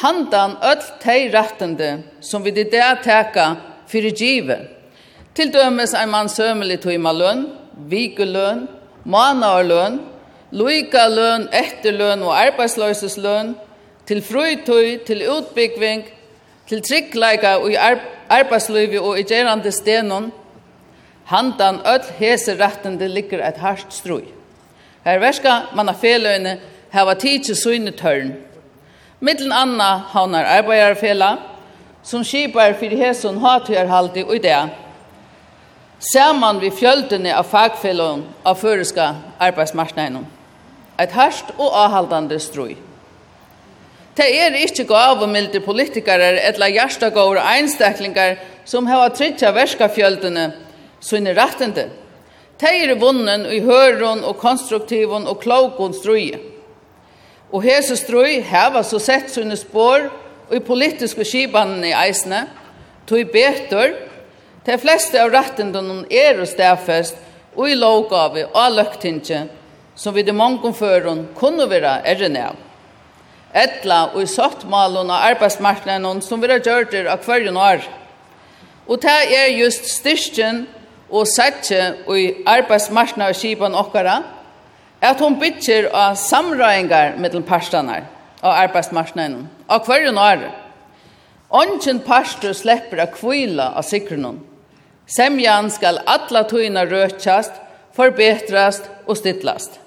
Handan 0.01 0.57
öll 0.61 0.81
tei 0.99 1.29
rattende 1.31 2.03
som 2.19 2.43
vi 2.43 2.51
det 2.51 2.71
der 2.73 2.99
teka 3.03 3.55
fyrir 3.87 4.11
givet. 4.11 4.71
Til 5.35 5.51
dømes 5.51 5.93
ein 5.95 6.11
mann 6.11 6.29
sømelig 6.31 6.81
tøyma 6.83 7.11
løn, 7.15 7.45
vikeløn, 7.91 8.65
manarløn, 9.03 9.99
loika 10.51 11.07
løn, 11.11 11.47
etterløn 11.51 12.23
og 12.23 12.35
arbeidsløysesløn, 12.35 13.55
til 14.07 14.21
frøytøy, 14.21 14.97
til 15.05 15.23
utbyggving, 15.29 16.05
til 16.67 16.81
tryggleika 16.81 17.55
og 17.55 17.71
i 17.71 17.77
arbeidsløyvi 18.29 18.97
og 18.97 19.19
i 19.19 19.23
gjerande 19.23 19.71
stenon, 19.71 20.31
handan 21.25 21.79
öll 21.85 22.11
hese 22.19 22.55
rattende 22.59 23.07
ligger 23.07 23.47
et 23.47 23.57
hardt 23.57 23.93
strøy. 23.93 24.25
Her 25.05 25.19
verska 25.19 25.59
manna 25.75 25.93
feløyne 25.93 26.59
hava 26.89 27.13
tidsi 27.13 27.55
søyne 27.55 27.91
tørn. 27.91 28.33
Middelen 29.19 29.51
anna 29.51 29.97
haunar 30.13 30.45
arbeidarfela, 30.45 31.37
som 32.03 32.23
skipar 32.23 32.73
fyrir 32.79 32.97
hesun 32.97 33.37
hatøyarhaldi 33.41 34.23
og 34.23 34.35
i 34.35 34.39
det, 34.39 34.69
saman 35.99 36.61
vi 36.61 36.69
fjöldene 36.69 37.33
av 37.33 37.47
fagfellon 37.49 38.25
av 38.45 38.59
føreska 38.61 39.13
arbeidsmarsneinen. 39.39 40.25
Et 40.99 41.11
hardt 41.11 41.53
og 41.57 41.73
avhaldande 41.73 42.39
strøy. 42.39 42.75
Det 44.15 44.25
er 44.31 44.55
ikke 44.55 44.85
gavumilde 44.87 45.59
politikere 45.59 46.37
eller 46.47 46.71
hjertegård 46.71 47.41
einstaklingar 47.41 48.37
som 48.65 48.87
har 48.87 49.11
trytja 49.11 49.51
verskafjöldene 49.51 50.45
sine 51.03 51.33
rettende. 51.35 51.89
Det 52.55 52.71
er 52.71 52.95
vunnen 52.95 53.43
i 53.51 53.59
høren 53.59 54.23
og 54.23 54.37
konstruktiven 54.39 55.27
og 55.27 55.41
klokon 55.43 55.93
strøye. 55.93 56.39
Og 57.51 57.63
hese 57.67 57.97
strøy 57.99 58.39
har 58.47 58.77
så 58.83 58.99
sett 59.03 59.29
sine 59.33 59.57
spår 59.59 60.07
og 60.47 60.55
i 60.55 60.63
politiske 60.63 61.25
skibanene 61.27 61.91
i 61.91 61.97
eisene, 62.05 62.45
tog 63.05 63.31
betur, 63.33 63.93
de 64.65 64.77
fleste 64.81 65.19
av 65.21 65.33
rettendene 65.33 66.05
er 66.09 66.39
og 66.39 66.47
stedfest 66.49 67.19
og 67.55 67.67
i 67.69 67.75
lovgave 67.77 68.47
og 68.47 68.77
løktinge, 68.79 69.45
som 69.95 70.15
vi 70.15 70.23
de 70.23 70.33
mange 70.33 70.71
føren 70.73 71.27
kunne 71.35 71.67
være 71.69 71.99
ærende 72.07 72.47
av 72.49 72.64
etla 73.55 73.99
og 74.13 74.23
i 74.25 74.29
sottmalen 74.29 75.09
av 75.09 75.29
arbeidsmarknaden 75.31 76.21
som 76.23 76.41
vi 76.41 76.51
har 76.51 76.63
gjort 76.63 76.91
det 76.91 77.05
av 77.07 77.23
hver 77.23 77.47
år. 77.51 77.85
Og 78.85 79.01
det 79.01 79.15
er 79.33 79.55
just 79.55 79.87
styrsten 79.89 80.65
og 81.09 81.27
setje 81.29 81.95
og 82.05 82.19
i 82.19 82.33
arbeidsmarknaden 82.45 83.29
av 83.31 83.39
kipan 83.39 83.77
okkara, 83.77 84.17
at 85.01 85.21
hun 85.21 85.39
bytter 85.39 85.89
av 85.93 86.17
samrøyngar 86.19 87.17
mellom 87.21 87.43
parstene 87.45 88.01
av 88.41 88.51
arbeidsmarknaden 88.65 89.47
av 89.69 89.87
hver 89.87 90.09
år. 90.11 90.45
Ongen 91.55 92.01
parster 92.03 92.53
slipper 92.53 93.03
av 93.03 93.13
kvila 93.15 93.71
av 93.77 93.85
sikrunnen. 93.87 94.41
Semjan 95.07 95.69
skal 95.69 96.01
alla 96.09 96.41
tøyna 96.49 96.83
røtjast, 96.89 97.53
forbetrast 97.95 98.89
og 99.05 99.17
stittlast. 99.19 99.77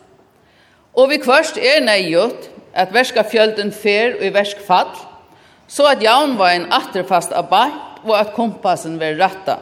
Og 0.94 1.11
vi 1.11 1.18
kvørst 1.20 1.59
er 1.59 1.83
nøyjot 1.85 2.46
at 2.74 2.92
verska 2.94 3.24
fjölden 3.24 3.72
fer 3.72 4.16
og 4.18 4.24
i 4.26 4.33
versk 4.35 4.61
fall, 4.66 4.92
så 5.68 5.88
at 5.90 6.02
jaunveien 6.02 6.68
atterfast 6.72 7.33
av 7.37 7.48
bant 7.50 8.04
og 8.07 8.14
at 8.16 8.35
kompassen 8.37 8.96
ver 9.00 9.18
ratta. 9.20 9.59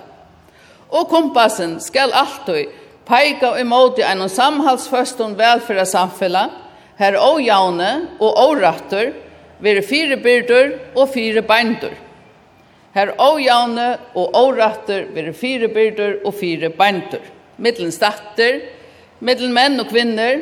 Og 0.92 1.08
kompassen 1.10 1.78
skal 1.82 2.14
alltid 2.14 2.70
peika 3.06 3.52
og 3.52 3.60
imot 3.60 3.98
i 3.98 4.06
en 4.06 4.26
samhalsføst 4.30 5.20
og 5.24 5.36
velfæra 5.38 5.86
samfella, 5.88 6.48
her 6.98 7.18
og 7.20 7.40
jaune 7.44 7.92
og 8.20 8.38
åratter, 8.40 9.12
vere 9.60 9.82
fire 9.84 10.18
byrdur 10.20 10.74
og 10.96 11.08
fire 11.12 11.42
beindur. 11.42 11.94
Her 12.96 13.12
og 13.20 13.40
jaune 13.42 13.88
og 14.16 14.36
åratter 14.36 15.08
vere 15.12 15.34
fire 15.36 15.68
byrdur 15.68 16.22
og 16.24 16.34
fire 16.34 16.70
beindur. 16.72 17.24
Middelen 17.56 17.92
statter, 17.92 18.60
middelen 19.20 19.54
menn 19.56 19.80
og 19.80 19.90
kvinner, 19.90 20.40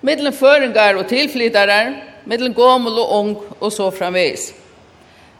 middelen 0.00 0.32
føringar 0.32 0.98
og 0.98 1.08
tilflytarar, 1.10 1.92
middelen 2.28 2.54
gommel 2.54 3.00
og 3.00 3.12
ung 3.18 3.34
og 3.58 3.72
så 3.72 3.90
framvis. 3.94 4.52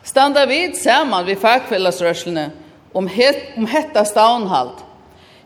Standa 0.05 0.47
vid 0.49 0.77
saman 0.79 1.27
vid 1.27 1.41
fagfellasrørslene 1.43 2.51
om, 2.93 3.07
het, 3.07 3.43
om 3.57 3.67
hetta 3.69 4.05
stavnhalt. 4.09 4.85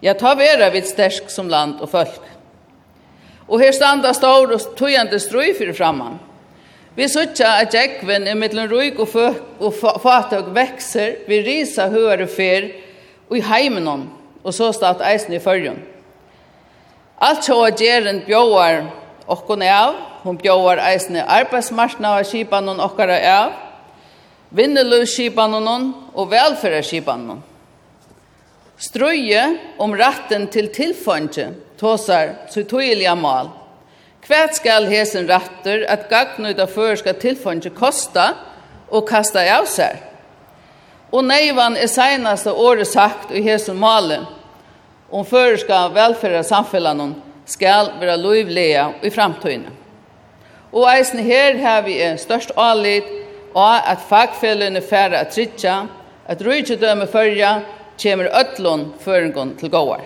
Ja, 0.02 0.14
ta 0.18 0.34
vera 0.38 0.70
vid 0.70 0.86
stersk 0.86 1.30
som 1.30 1.50
land 1.50 1.80
og 1.82 1.90
folk. 1.90 2.20
Og 3.48 3.60
her 3.60 3.74
standa 3.74 4.12
stor 4.16 4.50
og 4.54 4.76
tøyande 4.78 5.18
strøy 5.20 5.52
fyrir 5.58 5.76
framman. 5.76 6.20
Vi 6.94 7.08
sutja 7.08 7.54
at 7.62 7.74
jekven 7.74 8.26
i 8.28 8.34
mittlen 8.36 8.68
ruik 8.68 8.98
og, 9.00 9.14
og 9.58 10.00
fatøk 10.02 10.50
vekser, 10.54 11.22
vi 11.28 11.40
risa 11.44 11.88
høyre 11.88 12.26
fyr 12.28 12.68
og 13.30 13.38
i 13.38 13.44
heimenon, 13.46 14.10
og 14.44 14.54
så 14.54 14.68
stat 14.76 15.00
eisen 15.08 15.32
i 15.32 15.40
fyrjon. 15.40 15.78
Alt 17.22 17.46
sjå 17.46 17.56
at 17.64 17.80
gjeren 17.80 18.24
bjóar 18.26 18.82
okkon 19.32 19.64
av, 19.66 19.96
hon 20.22 20.38
bjóar 20.38 20.80
eisne 20.92 21.24
arbeidsmarsna 21.24 22.16
av 22.18 22.26
skipanon 22.28 22.82
okkara 22.82 23.18
av, 23.32 23.56
vinneløskipanon 24.52 25.88
og 26.12 26.30
velferdarskipanon. 26.32 27.40
Strøye 28.82 29.42
om 29.78 29.94
ratten 29.94 30.48
til 30.50 30.68
tilfønge, 30.74 31.52
tåsar 31.78 32.34
sytøyeliga 32.50 33.14
mal. 33.14 33.52
Hvert 34.26 34.56
skal 34.58 34.86
hesen 34.90 35.28
ratter 35.30 35.84
at 35.90 36.08
gagnøyda 36.10 36.66
førska 36.70 37.14
tilfønge 37.22 37.72
kosta 37.74 38.32
og 38.90 39.06
kasta 39.08 39.42
av 39.54 39.66
seg. 39.70 39.98
Og 41.12 41.24
neivan 41.26 41.76
er 41.76 41.90
seinaste 41.90 42.52
året 42.52 42.88
sagt 42.88 43.32
i 43.34 43.42
hesen 43.44 43.78
malen 43.78 44.24
om 45.12 45.26
førska 45.28 45.88
velferdarsamfellanon, 45.92 47.14
skal 47.46 47.92
være 48.00 48.18
løyvlega 48.20 48.86
i 49.02 49.10
framtøyne. 49.10 49.70
Og 50.72 50.86
eisen 50.88 51.20
her 51.20 51.58
har 51.60 51.82
vi 51.84 51.98
en 52.02 52.18
størst 52.18 52.54
alit 52.56 53.08
og 53.54 53.90
at 53.90 54.00
fagfellene 54.08 54.80
færre 54.80 55.20
at 55.20 55.34
tritja, 55.34 55.82
at 56.26 56.42
rujtjedømme 56.46 57.06
førja, 57.06 57.60
kommer 58.02 58.28
ötlun 58.40 58.86
føringen 59.00 59.56
til 59.58 59.70
gåar. 59.70 60.00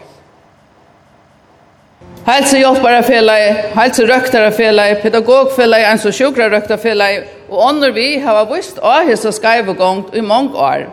Helse 2.26 2.58
hjálpara 2.58 3.00
felagi, 3.06 3.52
helse 3.76 4.06
røktara 4.08 4.50
felagi, 4.50 4.96
pedagog 5.02 5.52
felagi, 5.54 5.86
ens 5.86 6.02
så 6.02 6.10
sjukra 6.12 6.48
røkta 6.50 6.76
felagi, 6.76 7.22
og 7.48 7.60
ånder 7.68 7.94
vi 7.94 8.08
har 8.18 8.42
vist 8.50 8.80
av 8.82 9.06
hessa 9.06 9.30
skaivugongt 9.32 10.16
i 10.16 10.24
mange 10.26 10.58
år. 10.58 10.88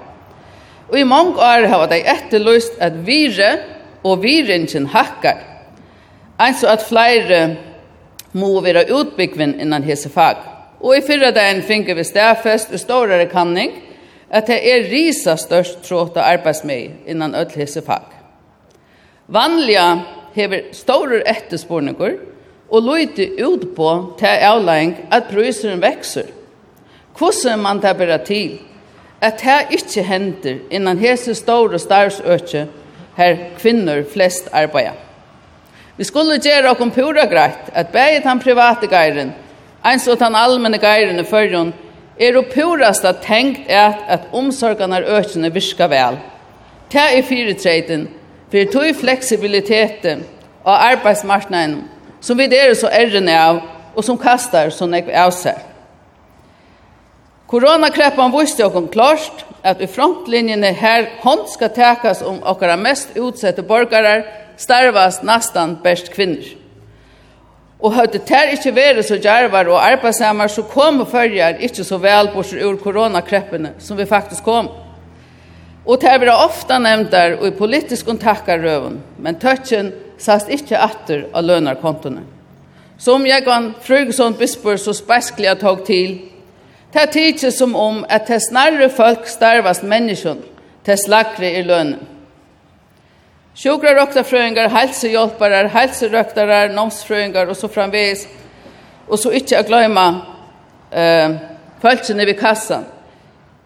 Og 0.92 1.00
i 1.00 1.08
mange 1.10 1.42
år 1.42 1.66
har 1.72 1.88
dei 1.90 2.04
etterlyst 2.06 2.78
at 2.78 3.02
vire 3.08 3.56
og 4.06 4.22
viringen 4.22 4.86
hakkar. 4.94 5.42
Eins 6.42 6.64
og 6.64 6.74
at 6.74 6.86
flere 6.88 7.42
må 8.34 8.62
være 8.66 8.88
utbyggven 8.94 9.60
innan 9.62 9.86
hese 9.86 10.10
fag. 10.10 10.42
Og 10.82 10.98
i 10.98 11.04
fyrre 11.06 11.32
dagen 11.32 11.62
finner 11.64 11.96
vi 11.96 12.06
stedfest 12.08 12.74
og 12.74 12.82
større 12.82 13.26
kanning 13.32 13.76
at 14.34 14.50
det 14.50 14.58
er 14.66 14.88
risa 14.90 15.36
størst 15.38 15.84
tråd 15.86 16.18
og 16.18 16.26
arbeidsmøy 16.26 17.08
innan 17.08 17.36
ødel 17.38 17.62
hese 17.62 17.84
fag. 17.86 18.10
Vanliga 19.28 20.00
hever 20.34 20.74
større 20.74 21.22
etterspårninger 21.30 22.18
og 22.74 22.82
løyte 22.82 23.30
ut 23.46 23.68
på 23.76 23.90
til 24.20 24.26
avlæring 24.50 24.96
at 25.12 25.30
prøyseren 25.30 25.82
vekser. 25.82 26.26
Hvordan 27.18 27.60
man 27.60 27.82
tar 27.82 27.94
bare 27.94 28.18
til 28.26 28.58
at 29.22 29.40
det 29.40 29.78
ikke 29.78 30.04
hender 30.04 30.58
innan 30.72 30.98
hese 30.98 31.36
større 31.36 31.80
starvsøkje 31.80 32.68
her 33.16 33.38
kvinner 33.60 34.04
flest 34.14 34.50
arbeider. 34.52 35.03
Vi 35.98 36.04
skulle 36.04 36.40
gjøre 36.42 36.72
oss 36.74 36.94
pura 36.94 37.26
greit 37.30 37.70
at 37.74 37.92
begge 37.94 38.24
den 38.26 38.40
private 38.42 38.88
geiren, 38.90 39.34
eins 39.86 40.08
og 40.08 40.20
den 40.20 40.36
allmenne 40.36 40.80
geiren 40.82 41.20
i 41.22 41.26
førjon, 41.28 41.74
er 42.20 42.38
og 42.38 42.50
at 42.82 43.22
tenkt 43.26 43.70
at, 43.70 43.94
at 44.08 44.28
omsorgene 44.34 45.02
er 45.02 45.20
økene 45.20 45.54
virka 45.54 45.88
vel. 45.88 46.18
Det 46.92 47.02
er 47.02 47.26
fyretreiten, 47.26 48.08
for 48.50 48.72
tog 48.72 48.96
fleksibiliteten 48.96 50.24
og 50.64 50.74
arbeidsmarknaden 50.74 51.84
som 52.22 52.38
vi 52.38 52.46
er 52.46 52.74
så 52.74 52.88
ærende 52.88 53.34
av 53.36 53.62
og 53.96 54.04
som 54.06 54.18
kastar 54.18 54.70
så 54.72 54.88
nek 54.90 55.10
av 55.10 55.34
seg. 55.36 55.58
Koronakrepan 57.50 58.32
viste 58.34 58.66
okkom 58.66 58.88
klart 58.94 59.44
at 59.62 59.82
i 59.82 59.90
frontlinjene 59.90 60.72
her 60.74 61.10
hånd 61.22 61.46
skal 61.52 61.74
tekas 61.76 62.24
om 62.26 62.40
okkara 62.42 62.78
mest 62.80 63.14
utsette 63.20 63.66
borgarar 63.68 64.24
starvast 64.58 65.24
nästan 65.24 65.78
bäst 65.84 66.12
kvinnor. 66.14 66.46
Og 67.84 67.92
høyde 67.98 68.22
ter 68.24 68.54
ikkje 68.54 68.72
vere 68.76 69.04
så 69.04 69.18
djervar 69.20 69.68
og 69.68 69.82
arbeidsamar, 69.84 70.48
så 70.48 70.64
kom 70.64 71.02
og 71.04 71.10
følger 71.12 71.60
ikkje 71.60 71.84
så 71.84 71.98
vel 72.00 72.30
bort 72.32 72.54
ur 72.54 72.78
koronakreppene 72.80 73.74
som 73.80 73.98
vi 74.00 74.06
faktisk 74.08 74.44
kom. 74.44 74.70
Og 75.86 76.00
ter 76.00 76.20
vi 76.20 76.30
ofta 76.32 76.78
nevnt 76.80 77.12
der 77.12 77.36
og 77.42 77.48
i 77.48 77.58
politisk 77.58 78.08
kontakkar 78.08 78.64
røven, 78.64 79.02
men 79.20 79.36
tøtjen 79.36 79.92
sast 80.18 80.48
ikkje 80.48 80.80
atter 80.80 81.26
av 81.34 81.44
lønarkontone. 81.44 82.24
Som 82.98 83.26
jeg 83.28 83.44
kan 83.44 83.74
Frugesson 83.84 84.38
bispor 84.40 84.78
så 84.80 84.94
speskelig 84.96 85.50
jeg 85.50 85.60
tog 85.60 85.84
til, 85.84 86.16
ter 86.94 87.12
tidsi 87.12 87.52
som 87.52 87.76
om 87.76 88.06
at 88.08 88.30
det 88.32 88.40
snarre 88.46 88.88
folk 88.90 89.28
starvast 89.28 89.84
menneskjon, 89.84 90.40
det 90.86 91.00
slakre 91.04 91.52
i 91.52 91.66
lønnen. 91.68 92.13
Sjukra 93.54 93.94
røktarfrøyngar, 93.94 94.72
helsehjálparar, 94.74 95.68
helserøktarar, 95.70 96.72
nomsfrøyngar 96.74 97.52
og 97.52 97.58
så 97.58 97.70
framvis. 97.70 98.26
Og 99.06 99.20
så 99.22 99.34
ikkje 99.38 99.60
å 99.62 99.68
gløyma 99.68 100.06
eh, 100.90 101.36
fölkene 101.84 102.26
vid 102.26 102.40
kassan. 102.40 102.88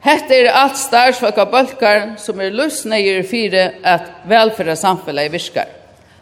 Hette 0.04 0.36
er 0.36 0.52
alt 0.52 0.78
starsfaka 0.80 1.48
bølkar 1.50 2.18
som 2.22 2.44
er 2.44 2.54
lusneier 2.56 3.24
fire 3.28 3.70
at 3.84 4.12
velfæra 4.28 4.76
samfunnet 4.76 5.32
virkar. 5.32 5.72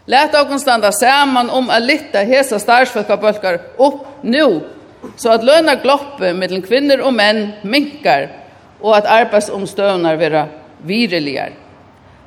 Lät 0.05 0.37
oss 0.37 0.61
standa 0.61 0.91
saman 0.93 1.49
om 1.49 1.69
a 1.69 1.79
lytta 1.81 2.21
hesa 2.21 2.59
starsfaka 2.61 3.17
bølkar 3.17 3.59
upp 3.77 4.23
nu 4.23 4.61
så 5.17 5.35
at 5.35 5.43
løna 5.43 5.75
gloppet 5.81 6.37
mellan 6.37 6.61
kvinner 6.65 7.01
og 7.01 7.13
menn 7.17 7.47
minkar 7.63 8.29
og 8.81 8.95
at 8.97 9.09
arbeidsomstøvnar 9.09 10.17
vera 10.21 10.47
vireligar. 10.85 11.64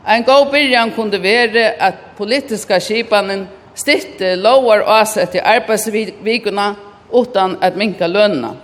En 0.06 0.24
god 0.24 0.50
byrjan 0.50 0.92
kunde 0.96 1.22
være 1.22 1.72
at 1.82 1.94
politiska 2.16 2.78
skipanen 2.80 3.46
stitte 3.74 4.34
lovar 4.36 4.82
avsett 4.86 5.34
i 5.34 5.42
arbeidsvikuna 5.44 6.74
utan 7.12 7.56
at 7.62 7.76
minka 7.76 8.06
lønna. 8.06 8.54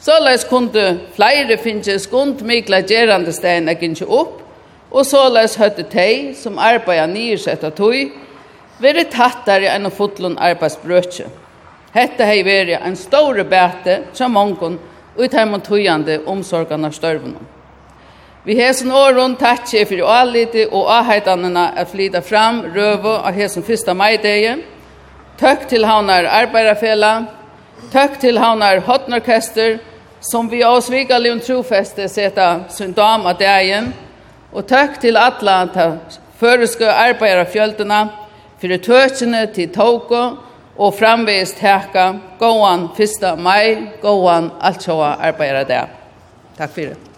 Såleis 0.00 0.44
kunde 0.44 0.98
flere 1.16 1.56
finne 1.58 1.98
skund 1.98 2.42
mikla 2.46 2.80
gjerande 2.86 3.32
steina 3.34 3.74
gynse 3.74 4.06
opp, 4.06 4.38
og 4.90 5.06
såleis 5.06 5.58
høtte 5.58 5.84
tei 5.90 6.34
som 6.38 6.58
arbeida 6.58 7.06
nyrsett 7.10 7.64
av 7.66 7.74
tog, 7.76 8.12
veri 8.78 9.04
tattare 9.10 9.72
enn 9.74 9.88
å 9.88 9.92
fotlun 9.92 10.38
arbeidsbrøtje. 10.38 11.26
Hette 11.92 12.24
hei 12.28 12.44
veri 12.46 12.76
en 12.78 12.96
store 12.96 13.44
bete 13.48 14.02
som 14.14 14.32
mongon 14.32 14.78
ut 15.18 15.34
heimot 15.34 15.66
tøyande 15.66 16.20
omsorgan 16.30 16.86
av 16.86 16.94
størvnum. 16.94 17.57
Vi 18.44 18.54
hesen 18.54 18.92
åren 18.92 19.34
takkje 19.36 19.82
for 19.90 20.10
avlite 20.14 20.68
og 20.70 20.86
avheitanene 20.94 21.64
at 21.80 21.90
flyta 21.90 22.20
fram 22.22 22.60
røve 22.74 23.16
av 23.18 23.34
hesen 23.34 23.64
første 23.66 23.94
meideie. 23.98 24.54
Tøkk 25.38 25.66
til 25.70 25.86
havnar 25.86 26.26
arbeiderfela, 26.30 27.12
tøkk 27.92 28.18
til 28.22 28.38
havnar 28.38 28.82
hotnorkester, 28.86 29.78
som 30.20 30.48
vi 30.50 30.62
av 30.66 30.80
svika 30.82 31.18
Leon 31.18 31.42
trofeste 31.42 32.08
seta 32.10 32.48
syndam 32.74 33.26
av 33.26 33.38
dagen, 33.38 33.92
og 34.52 34.66
takk 34.70 34.98
til 35.02 35.18
alla 35.18 35.60
ta 35.74 35.90
føreske 36.38 36.86
arbeiderfjøltene, 36.90 38.00
for 38.58 38.82
tøkjene 38.86 39.44
til 39.54 39.70
Tåko 39.74 40.22
og 40.78 40.94
framvegis 40.98 41.54
teka 41.58 42.08
gåan 42.38 42.88
1. 42.94 43.28
mai, 43.38 43.98
gåan 44.02 44.50
altsjåa 44.58 45.16
arbeiderdag. 45.30 45.94
Takk 46.58 46.74
fyrir. 46.74 47.17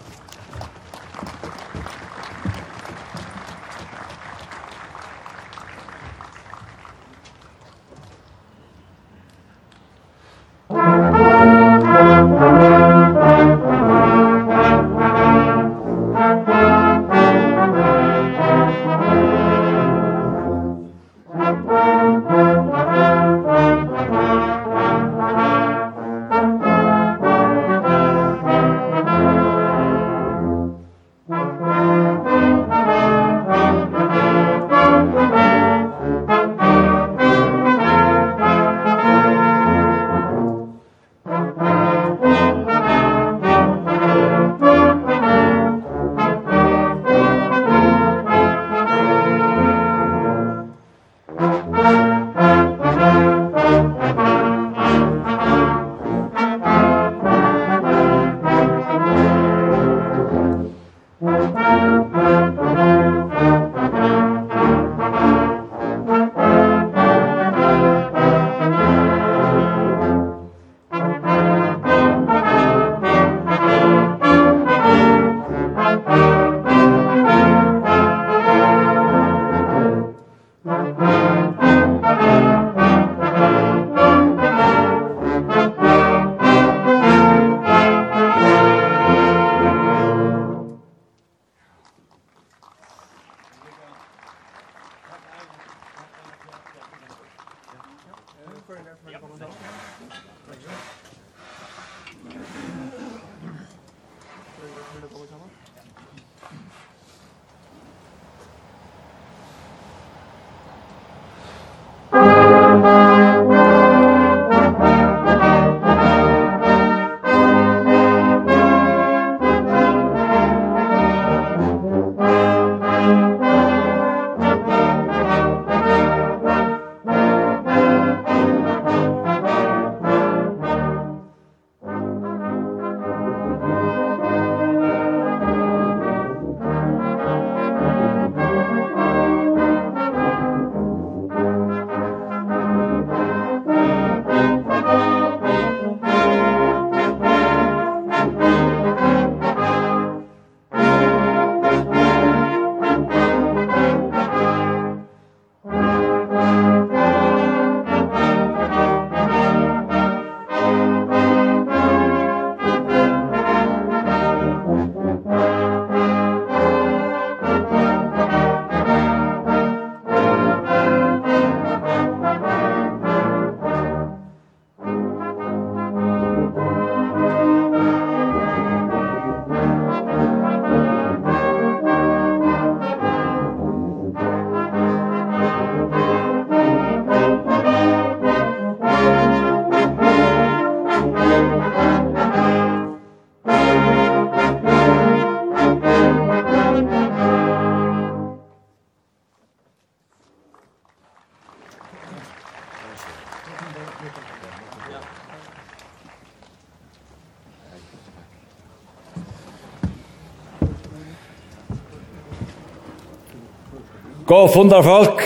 Gå 214.31 214.47
fundarfolk, 214.47 215.21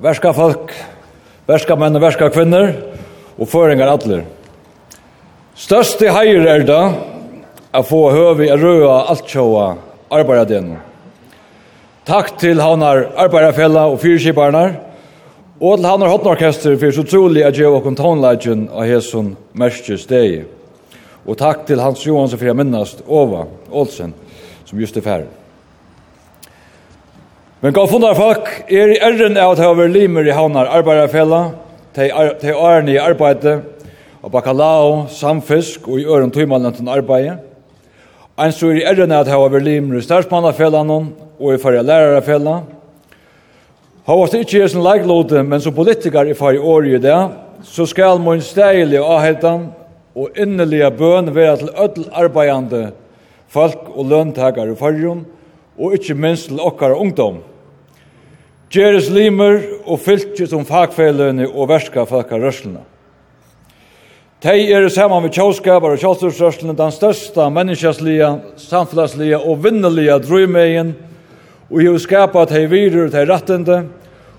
verska 0.00 0.30
folk, 0.32 0.70
verska 1.44 1.74
menn 1.76 1.98
og 1.98 2.00
verska 2.00 2.30
kvinner, 2.32 2.70
og 3.36 3.50
føringar 3.52 3.90
atler. 3.92 4.22
Størst 5.52 6.00
i 6.00 6.08
heier 6.08 6.46
er 6.48 6.62
da, 6.64 6.78
a 7.68 7.82
få 7.84 8.06
høvi 8.14 8.46
a 8.48 8.54
røa 8.56 8.94
altsjåa 9.12 9.66
arbeidadene. 10.16 10.78
Takk 12.08 12.30
til 12.40 12.62
havnar 12.64 13.10
arbeidafella 13.26 13.82
og 13.92 14.00
fyrkiparnar, 14.00 14.78
og 15.60 15.76
til 15.76 15.88
havnar 15.90 16.08
hotnorkester 16.14 16.78
for 16.80 16.96
så 16.96 17.04
trolig 17.04 17.44
a 17.44 17.52
jeg 17.52 17.68
og 17.68 17.84
kontonleitjen 17.90 18.70
av 18.72 18.88
hesson 18.88 19.34
merskje 19.52 19.98
steg. 20.00 20.46
Og 21.28 21.36
takk 21.36 21.68
til 21.68 21.84
Hans 21.84 22.08
Johansson 22.08 22.40
for 22.40 22.48
a 22.48 22.56
minnast 22.56 23.04
Ova 23.04 23.44
Olsen, 23.68 24.16
som 24.64 24.80
just 24.80 24.96
er 24.96 25.04
færre. 25.04 25.37
Men 27.58 27.74
gav 27.74 27.88
fundar 27.90 28.14
folk 28.14 28.46
er 28.70 28.92
i 28.92 29.00
ærren 29.02 29.34
av 29.34 29.56
at 29.56 29.60
hava 29.64 29.88
limer 29.90 30.28
i 30.28 30.34
havnar 30.34 30.68
arbeidarfella, 30.78 31.40
til 31.94 32.54
årene 32.54 32.92
i 32.92 33.00
arbeidet, 33.02 33.56
og 34.22 34.30
bakalao, 34.30 35.08
samfisk 35.10 35.88
og 35.90 35.98
i 35.98 36.04
øren 36.06 36.30
tøymalen 36.30 36.76
til 36.76 36.90
arbeidet. 36.94 37.40
Ein 38.38 38.54
så 38.54 38.70
er 38.70 38.78
i 38.78 38.84
ærren 38.86 39.10
av 39.10 39.24
at 39.24 39.32
hava 39.32 39.58
limer 39.58 39.98
i 39.98 40.04
stærsmannafellanen 40.06 41.10
og 41.40 41.50
i 41.50 41.58
færre 41.58 41.82
lærerfella. 41.82 42.60
Hava 44.06 44.30
det 44.30 44.44
ikke 44.44 44.62
er 44.62 44.70
sin 44.70 44.86
leiklode, 44.86 45.42
men 45.42 45.60
som 45.60 45.74
politiker 45.74 46.30
i 46.30 46.38
farja 46.38 46.62
år 46.62 46.86
i 46.86 47.02
det, 47.02 47.18
så 47.66 47.88
skal 47.90 48.22
mun 48.22 48.38
steilig 48.38 49.02
avheltan 49.02 49.72
og 50.14 50.38
innelige 50.38 50.94
bøn 50.94 51.34
være 51.34 51.58
til 51.64 51.74
ødel 51.74 52.06
arbeidande 52.12 52.86
folk 53.50 53.90
og 53.96 54.06
løntakere 54.06 54.72
i 54.72 54.78
farjon, 54.78 55.26
og 55.78 55.94
ikke 55.98 56.14
minst 56.14 56.52
til 56.52 56.60
okkar 56.62 56.94
ungdom. 56.94 57.42
Gjeres 58.68 59.08
limer 59.08 59.62
og 59.88 60.02
fylkes 60.04 60.50
som 60.52 60.66
fagfelene 60.68 61.46
og 61.48 61.70
verska 61.70 62.04
folkarørslene. 62.08 62.82
Tei 64.44 64.68
er 64.70 64.84
saman 64.92 65.24
med 65.24 65.32
tjóskapar 65.34 65.96
og 65.96 66.02
tjósturstrørslen 66.02 66.76
den 66.76 66.92
størsta 66.94 67.48
menneskjasliga, 67.50 68.36
samfunnslige 68.60 69.40
og 69.40 69.64
vinnelige 69.64 70.18
drøymegin 70.22 70.92
og 71.70 71.80
hefur 71.80 72.02
skapa 72.04 72.44
tei 72.46 72.66
virur 72.70 73.08
tei 73.10 73.24
rattende 73.26 73.80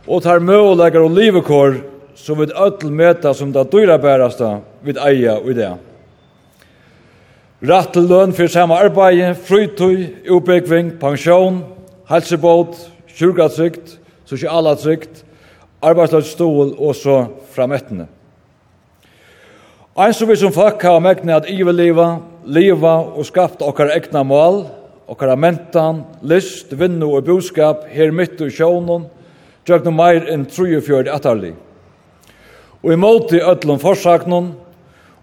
og 0.06 0.24
tei 0.24 0.38
møgulegar 0.40 1.04
og 1.04 1.18
livekår 1.18 1.82
som 2.16 2.40
við 2.40 2.54
ødel 2.54 2.94
meta 2.96 3.34
som 3.36 3.52
det 3.52 3.66
dyra 3.74 3.98
bærasta 4.00 4.60
við 4.86 5.02
eia 5.04 5.36
og 5.42 5.52
idea. 5.52 5.74
Ratt 7.60 7.92
til 7.92 8.06
løn 8.08 8.32
for 8.32 8.48
samme 8.48 8.78
arbeid, 8.80 9.34
frytøy, 9.44 10.30
utbyggving, 10.32 10.94
pensjon, 11.02 11.64
helsebåt, 12.08 12.78
sjurgatrykt, 13.12 13.98
sosiala 14.30 14.76
trygt, 14.78 15.24
arbeidsløsstål 15.82 16.76
og 16.78 16.96
så 16.98 17.20
framettene. 17.56 18.08
Ein 20.00 20.14
som 20.14 20.30
vi 20.30 20.38
som 20.40 20.54
folk 20.56 20.82
har 20.86 21.02
mekne 21.04 21.36
at 21.36 21.50
iveleva, 21.52 22.20
leva 22.46 23.00
og 23.04 23.26
skapt 23.28 23.64
okkar 23.66 23.92
egna 23.96 24.22
mål, 24.24 24.62
okkar 25.10 25.36
mentan, 25.36 26.04
list, 26.22 26.72
vinnu 26.72 27.10
og 27.18 27.26
boskap 27.28 27.88
her 27.92 28.14
mitt 28.16 28.40
i 28.42 28.52
sjånen, 28.54 29.08
drøgnu 29.68 29.92
meir 29.92 30.30
enn 30.32 30.46
34 30.48 31.10
attarli. 31.12 31.56
Og 32.80 32.94
i 32.94 32.96
i 32.96 33.42
öllum 33.42 33.80
forsaknun, 33.80 34.54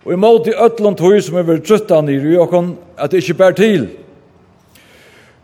og 0.05 0.13
i 0.13 0.51
i 0.51 0.55
öllum 0.55 0.97
tog 0.97 1.23
som 1.23 1.37
er 1.37 1.43
vi 1.43 1.61
truttan 1.61 2.09
i 2.09 2.19
ryokon, 2.19 2.77
at 2.99 3.11
det 3.11 3.23
ikkje 3.23 3.39
bær 3.39 3.53
til, 3.53 3.89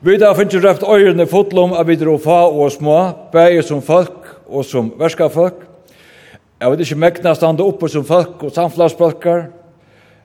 Vi 0.02 0.16
da 0.18 0.32
finnes 0.34 0.58
røft 0.58 0.82
øyrene 0.82 1.28
fotlom 1.30 1.76
av 1.78 1.86
videre 1.86 2.10
og 2.10 2.24
fa 2.24 2.40
og 2.50 2.72
små, 2.74 2.96
bæge 3.30 3.60
som 3.62 3.78
folk 3.86 4.24
og 4.50 4.64
som 4.66 4.88
verskafolk. 4.98 5.60
Jeg 6.58 6.70
vet 6.72 6.80
ikke 6.82 6.96
mekna 6.98 7.34
standa 7.38 7.62
oppe 7.62 7.86
som 7.86 8.02
folk 8.02 8.40
og 8.42 8.50
samflagsfolkar, 8.50 9.44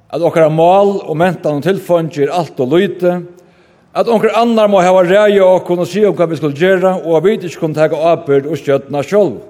at 0.09 0.23
okkara 0.25 0.49
mal 0.49 0.95
og 1.03 1.13
mentan 1.21 1.59
og 1.59 1.67
tilfond 1.67 2.17
er 2.17 2.33
alt 2.33 2.57
og 2.57 2.73
lyte, 2.73 3.11
at 3.93 4.09
okkar 4.09 4.33
annar 4.41 4.65
må 4.65 4.81
hava 4.81 5.03
rei 5.05 5.37
og 5.45 5.61
kunne 5.67 5.85
si 5.85 6.01
om 6.09 6.17
hva 6.17 6.25
vi 6.25 6.39
skulle 6.41 6.57
gjøre, 6.57 6.95
og 7.05 7.19
at 7.19 7.27
vi 7.27 7.35
ikke 7.37 7.59
kunne 7.59 7.77
tega 7.77 7.99
avbyrd 8.15 8.49
og 8.49 8.57
skjøtna 8.57 9.03
sjolv, 9.05 9.43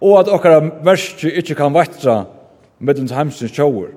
og 0.00 0.14
at 0.22 0.32
okkara 0.32 0.62
merskje 0.88 1.34
ikke 1.42 1.58
kan 1.58 1.76
vatsa 1.76 2.22
mellom 2.80 3.12
heimsins 3.12 3.52
sjåur. 3.52 3.92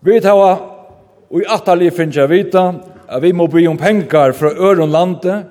Vi 0.00 0.16
tar 0.24 0.40
og 0.40 1.44
i 1.44 1.44
atalli 1.44 1.92
finnes 1.92 2.16
jeg 2.16 2.32
vita, 2.32 2.70
at 3.12 3.22
vi 3.22 3.32
må 3.36 3.46
bli 3.50 3.66
om 3.68 3.76
pengar 3.76 4.32
fra 4.36 4.52
øren 4.56 4.92
landet, 4.92 5.44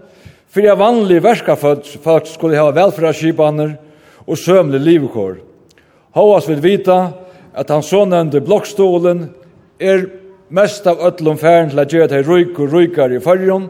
for 0.52 0.66
jeg 0.66 0.80
vanlig 0.80 1.22
verskafødt 1.24 1.94
skulle 2.28 2.60
ha 2.60 2.72
velferdsskipaner 2.76 3.76
og 4.26 4.38
sømle 4.38 4.82
livkår. 4.82 5.38
Håas 6.18 6.50
vil 6.50 6.64
vita 6.64 6.98
at 7.54 7.70
han 7.72 7.84
så 7.86 8.04
nevnte 8.08 8.42
blokkstolen 8.44 9.30
er 9.80 10.08
mest 10.52 10.88
av 10.90 11.00
øtlom 11.08 11.40
færen 11.40 11.72
til 11.72 11.80
å 11.80 11.88
gjøre 11.88 12.12
det 12.12 12.26
røyk 12.28 12.60
og 12.60 12.74
røykar 12.74 13.16
i 13.16 13.24
fargen, 13.24 13.70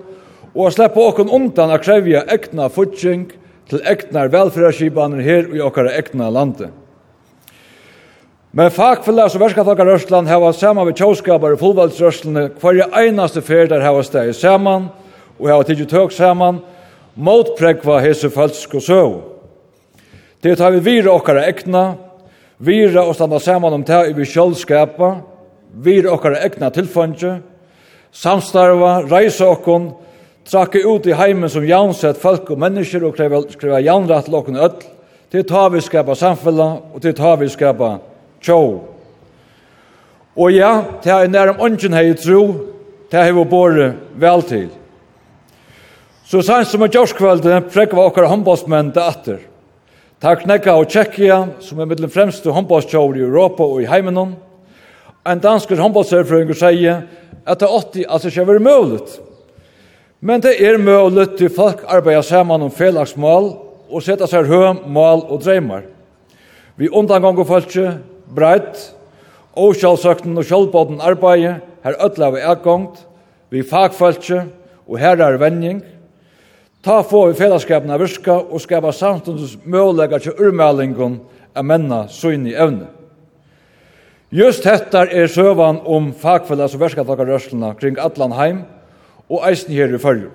og 0.55 0.67
å 0.67 0.73
slippe 0.73 0.99
åkken 0.99 1.29
undan 1.31 1.71
å 1.71 1.79
krevje 1.81 2.23
ekna 2.33 2.67
futsing 2.73 3.29
til 3.69 3.83
egnar 3.87 4.31
velferdsskipaner 4.33 5.21
her 5.23 5.51
i 5.53 5.61
åkere 5.63 5.93
ekna 5.99 6.31
landet. 6.33 6.71
Men 8.51 8.67
fagfellas 8.67 9.37
og 9.37 9.45
verskafakarørslan 9.45 10.27
hava 10.27 10.49
saman 10.51 10.89
við 10.89 10.97
tjóskapar 10.99 11.53
og 11.55 11.61
fullvaldsrørslene 11.61 12.49
hver 12.59 12.81
einaste 12.99 13.39
fer 13.47 13.69
der 13.71 13.83
hava 13.85 14.01
steg 14.03 14.33
saman 14.35 14.89
og 15.39 15.47
hava 15.47 15.63
tidsi 15.69 15.87
tøk 15.87 16.11
saman 16.11 16.59
motpregva 17.15 18.01
hese 18.03 18.27
falsk 18.33 18.75
og 18.75 18.83
søv. 18.83 19.13
Det 20.43 20.57
tar 20.59 20.75
vi 20.75 20.83
vira 20.83 21.13
okkara 21.15 21.45
ekna, 21.47 21.95
vira 22.59 23.05
og 23.07 23.15
standa 23.15 23.39
saman 23.39 23.77
om 23.77 23.87
teg 23.87 24.11
vi 24.19 24.27
sjálfskapa, 24.27 25.13
vira 25.71 26.11
okkara 26.11 26.43
ekna 26.43 26.73
tilfangje, 26.75 27.37
samstarva, 28.11 29.05
reisa 29.07 29.47
okkon, 29.47 29.93
trakke 30.43 30.83
ut 30.83 31.07
i 31.07 31.15
heimen 31.15 31.47
som 31.49 31.63
jansett 31.63 32.19
folk 32.19 32.51
og 32.51 32.59
mennesker 32.59 33.07
og 33.07 33.15
kreva, 33.15 33.45
kreva 33.55 33.79
janrat 33.79 34.27
til 34.27 34.39
okkon 34.43 34.59
öll, 34.59 34.79
det 35.31 35.47
tar 35.47 35.71
vi 35.71 35.79
skapa 35.79 36.19
samfella 36.19 36.73
og 36.91 36.99
det 36.99 37.15
tar 37.15 37.37
vi 37.39 37.47
skapa 37.47 38.01
tjå. 38.41 38.61
Og 40.35 40.51
ja, 40.51 40.71
det 41.03 41.11
er 41.11 41.31
nærum 41.31 41.59
ånden 41.59 41.93
hei 41.93 42.13
tro, 42.15 42.43
det 43.11 43.23
hei 43.23 43.33
vi 43.35 43.45
båret 43.45 43.97
vel 44.15 44.43
til. 44.47 44.69
Så 46.25 46.39
sanns 46.47 46.71
som 46.71 46.83
er 46.85 46.93
gjørskvelden, 46.93 47.67
prekka 47.73 47.97
vi 47.97 48.03
okkar 48.05 48.29
håndbollsmenn 48.31 48.93
det 48.95 49.03
atter. 49.03 49.41
Takk 50.21 50.45
nekka 50.47 50.77
og 50.77 50.87
Tjekkia, 50.87 51.41
som 51.59 51.79
er 51.81 51.89
mittlen 51.89 52.11
fremste 52.13 52.53
håndbollstjåver 52.53 53.17
i 53.17 53.25
Europa 53.25 53.65
og 53.65 53.81
i 53.81 53.89
heimenon. 53.89 54.35
En 55.27 55.41
dansker 55.41 55.81
håndbollserfrøyngur 55.81 56.55
sier 56.55 57.01
at 57.45 57.59
det 57.59 57.67
80 57.67 58.05
altså 58.07 58.29
ikke 58.29 58.55
er 58.55 58.63
mulig. 58.63 59.01
Men 60.21 60.41
det 60.41 60.53
er 60.61 60.77
mulig 60.77 61.27
til 61.37 61.49
folk 61.49 61.81
arbeider 61.89 62.21
saman 62.21 62.61
om 62.61 62.71
felagsmål 62.71 63.51
og 63.89 64.03
setter 64.05 64.29
seg 64.29 64.45
høy, 64.47 64.85
mål 64.85 65.25
og 65.27 65.41
dreymar. 65.43 65.83
Vi 66.77 66.89
undanganger 66.89 67.43
folk, 67.49 67.73
breit, 68.35 68.91
og 69.57 69.75
sjálfsøkten 69.75 70.37
og 70.37 70.47
sjálfbåten 70.47 71.01
arbeid, 71.03 71.61
her 71.83 71.97
ødla 72.05 72.31
vi 72.31 72.43
ergångt, 72.45 73.03
vi 73.51 73.63
fagfølse, 73.67 74.45
og 74.87 74.99
her 74.99 75.19
er 75.19 75.37
vending. 75.37 75.81
Ta 76.83 77.01
få 77.05 77.27
vi 77.29 77.37
fellesskapene 77.37 77.99
virka, 77.99 78.39
og 78.39 78.61
skapa 78.61 78.91
samstundens 78.91 79.57
møvlega 79.65 80.19
til 80.19 80.37
urmeldingen 80.39 81.19
av 81.55 81.67
menna 81.67 82.05
søgn 82.09 82.47
i 82.47 82.55
evne. 82.55 82.87
Just 84.31 84.63
dette 84.63 85.03
er 85.11 85.27
søvan 85.27 85.81
om 85.85 86.13
fagfellas 86.15 86.77
og 86.77 86.85
verskaptakarrørslene 86.85 87.73
kring 87.79 87.99
Atlanheim, 87.99 88.63
og 89.27 89.43
eisen 89.47 89.75
her 89.75 89.91
i 89.91 89.99
fyrju. 89.99 90.29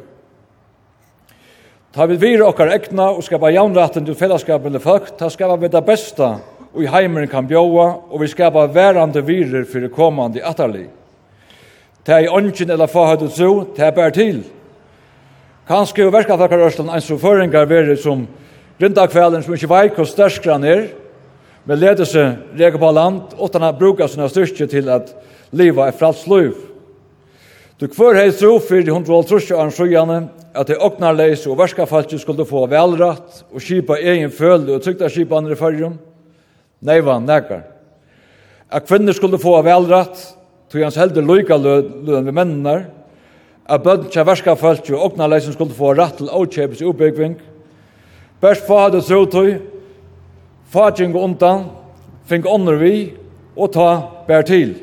Ta 1.97 2.05
vi 2.05 2.19
vire 2.21 2.45
okkar 2.45 2.75
egna 2.75 3.09
og 3.17 3.25
skapa 3.25 3.49
jaunratten 3.55 4.05
til 4.05 4.19
fellesskapene 4.19 4.81
folk, 4.85 5.15
ta 5.17 5.31
skapa 5.33 5.57
vi 5.57 5.73
det 5.73 5.81
besta 5.87 6.35
og 6.77 6.83
i 6.85 6.91
heimeren 6.93 7.29
kan 7.29 7.47
bjóa, 7.49 7.87
og 8.13 8.21
vi 8.21 8.29
skapa 8.29 8.67
verande 8.69 9.23
virer 9.25 9.65
fyrir 9.65 9.89
komandi 9.89 10.43
atarli. 10.45 10.85
Det 12.07 12.19
i 12.23 12.29
ånden 12.29 12.71
eller 12.71 12.87
fahøyde 12.87 13.31
tro, 13.33 13.65
det 13.77 13.85
er 13.85 13.95
bare 13.97 14.11
til. 14.11 14.43
Kanskje 15.67 16.05
jo 16.05 16.13
verka 16.13 16.37
takkar 16.37 16.67
Ørsland 16.69 16.93
eins 16.93 17.09
og 17.11 17.19
føringar 17.21 17.67
veri 17.67 17.97
som 17.97 18.27
rindakvelden 18.79 19.43
som 19.43 19.55
ikke 19.55 19.71
veik 19.73 19.99
og 19.99 20.07
han 20.45 20.65
er, 20.65 20.87
men 21.65 21.79
leder 21.79 22.05
seg 22.05 22.37
reker 22.55 22.79
på 22.79 22.91
land, 22.93 23.35
åttan 23.39 23.63
han 23.63 23.79
brukar 23.79 24.07
sina 24.07 24.29
styrke 24.29 24.67
til 24.67 24.89
at 24.89 25.15
liva 25.53 25.89
er 25.89 25.97
frals 25.97 26.27
liv. 26.27 26.55
Du 27.81 27.89
kvar 27.89 28.15
hei 28.15 28.31
tro 28.31 28.59
fyrir 28.61 28.93
150 28.93 29.51
år 29.51 29.71
sjøgjane 29.71 30.29
at 30.55 30.69
det 30.69 30.79
åknar 30.79 31.17
leis 31.17 31.47
og 31.47 31.59
verska 31.59 31.87
falskje 31.87 32.19
skulle 32.19 32.47
få 32.47 32.67
velratt 32.71 33.43
og 33.51 33.61
kipa 33.61 33.99
egen 33.99 34.31
følge 34.31 34.77
og 34.77 34.85
trygda 34.85 35.09
kipa 35.09 35.37
andre 35.37 35.57
fyrrjum, 35.57 35.99
Neiva, 36.85 37.19
nekar. 37.21 37.65
At 38.71 38.89
kvinner 38.89 39.15
skulle 39.17 39.41
få 39.41 39.57
av 39.59 39.67
velrett, 39.69 40.19
tog 40.71 40.83
hans 40.83 40.99
helder 40.99 41.25
loika 41.25 41.57
løn 41.57 42.27
ved 42.27 42.35
mennene, 42.35 42.77
at 43.67 43.83
bøtten 43.83 44.11
til 44.13 44.27
verska 44.27 44.55
følt 44.59 44.89
jo 44.91 45.01
okna 45.03 45.27
leisen 45.31 45.55
skulle 45.55 45.75
få 45.75 45.95
rett 45.97 46.19
til 46.21 46.31
åkjøpes 46.31 46.83
utbyggving. 46.87 47.37
bærs 48.41 48.61
få 48.67 48.79
hadde 48.79 49.01
trotøy, 49.01 49.59
fa 50.71 50.91
og 50.91 51.17
undan, 51.17 51.65
fink 52.27 52.47
ånder 52.47 52.77
vi, 52.77 53.15
og 53.57 53.73
ta 53.73 54.03
bær 54.27 54.43
til. 54.43 54.75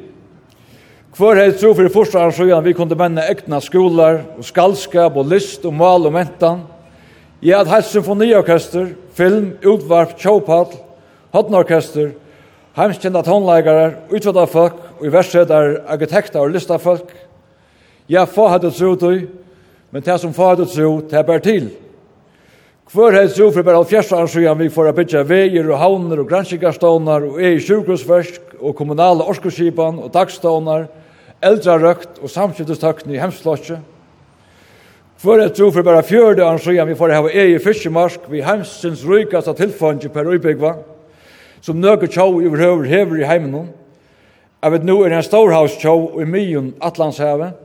Hvor 1.15 1.36
hei 1.36 1.51
tro 1.51 1.74
for 1.74 1.86
i 1.86 1.93
første 1.93 2.17
arrangeran 2.17 2.63
vi 2.63 2.74
kunne 2.74 2.95
menne 2.97 3.22
ekna 3.30 3.59
skolar, 3.61 4.24
og 4.38 4.43
skalskap, 4.43 5.15
og 5.15 5.28
list, 5.30 5.65
og 5.65 5.74
mal, 5.74 6.07
og 6.07 6.13
mentan, 6.13 6.63
i 7.41 7.51
at 7.51 7.67
heit 7.67 7.86
symfoniorkester, 7.86 8.95
film, 9.13 9.53
utvarp, 9.63 10.17
tjåpall, 10.17 10.74
hotnorkester, 11.34 12.13
heimskjenda 12.77 13.23
tonleikarar, 13.25 13.97
utvada 14.13 14.45
folk, 14.49 14.79
og 14.99 15.07
i 15.07 15.13
versetar 15.13 15.79
arkitekter 15.89 16.41
og 16.41 16.53
listafolk. 16.53 17.09
Ja, 18.09 18.25
få 18.29 18.47
hadde 18.51 18.71
tro 18.73 18.95
du, 18.99 19.27
men 19.91 20.03
det 20.05 20.19
som 20.21 20.34
få 20.34 20.53
hadde 20.53 20.67
tro, 20.69 20.99
det 21.09 21.25
bær 21.25 21.41
til. 21.43 21.71
Hvor 22.93 23.13
hadde 23.15 23.34
tro 23.34 23.47
for 23.51 23.65
bare 23.65 23.79
halvfjerds 23.79 24.11
år 24.13 24.27
siden 24.29 24.59
vi 24.59 24.69
får 24.69 24.91
bytja 24.93 25.23
veier 25.25 25.69
og 25.69 25.79
havner 25.81 26.19
og 26.21 26.27
granskikarstånar 26.29 27.25
og 27.29 27.39
ei 27.41 27.57
sjukhusversk 27.57 28.59
og 28.59 28.75
kommunale 28.77 29.25
orskoskipan 29.25 29.97
og 30.03 30.11
dagstånar, 30.13 30.86
eldrarøkt 31.43 32.21
og 32.21 32.29
samskiftestøkken 32.29 33.15
i 33.15 33.21
hemslotje. 33.21 33.79
Hvor 35.23 35.39
hadde 35.39 35.55
tro 35.55 35.71
for 35.71 35.86
bare 35.88 36.03
fjørde 36.03 36.45
år 36.45 36.59
siden 36.61 36.89
vi 36.91 36.97
får 36.99 37.15
hava 37.15 37.31
ei 37.31 37.59
fiskemarsk 37.63 38.27
vi 38.29 38.43
heimsins 38.43 39.05
rykast 39.07 39.47
av 39.47 39.55
tilfanget 39.57 40.13
per 40.13 40.27
uibygva 40.27 40.75
som 41.64 41.80
nøkker 41.80 42.11
tjau 42.11 42.41
i 42.41 42.47
overhøver 42.49 42.89
hever 42.91 43.22
i 43.22 43.28
heimen 43.28 43.55
hon. 43.55 43.70
Jeg 44.64 44.72
vet 44.72 44.88
nå 44.88 44.97
er 45.03 45.11
det 45.11 45.20
en 45.22 45.28
storhaus 45.28 45.78
tjau 45.80 46.20
i 46.20 46.28
myen 46.28 46.74
Atlantshavet. 46.84 47.55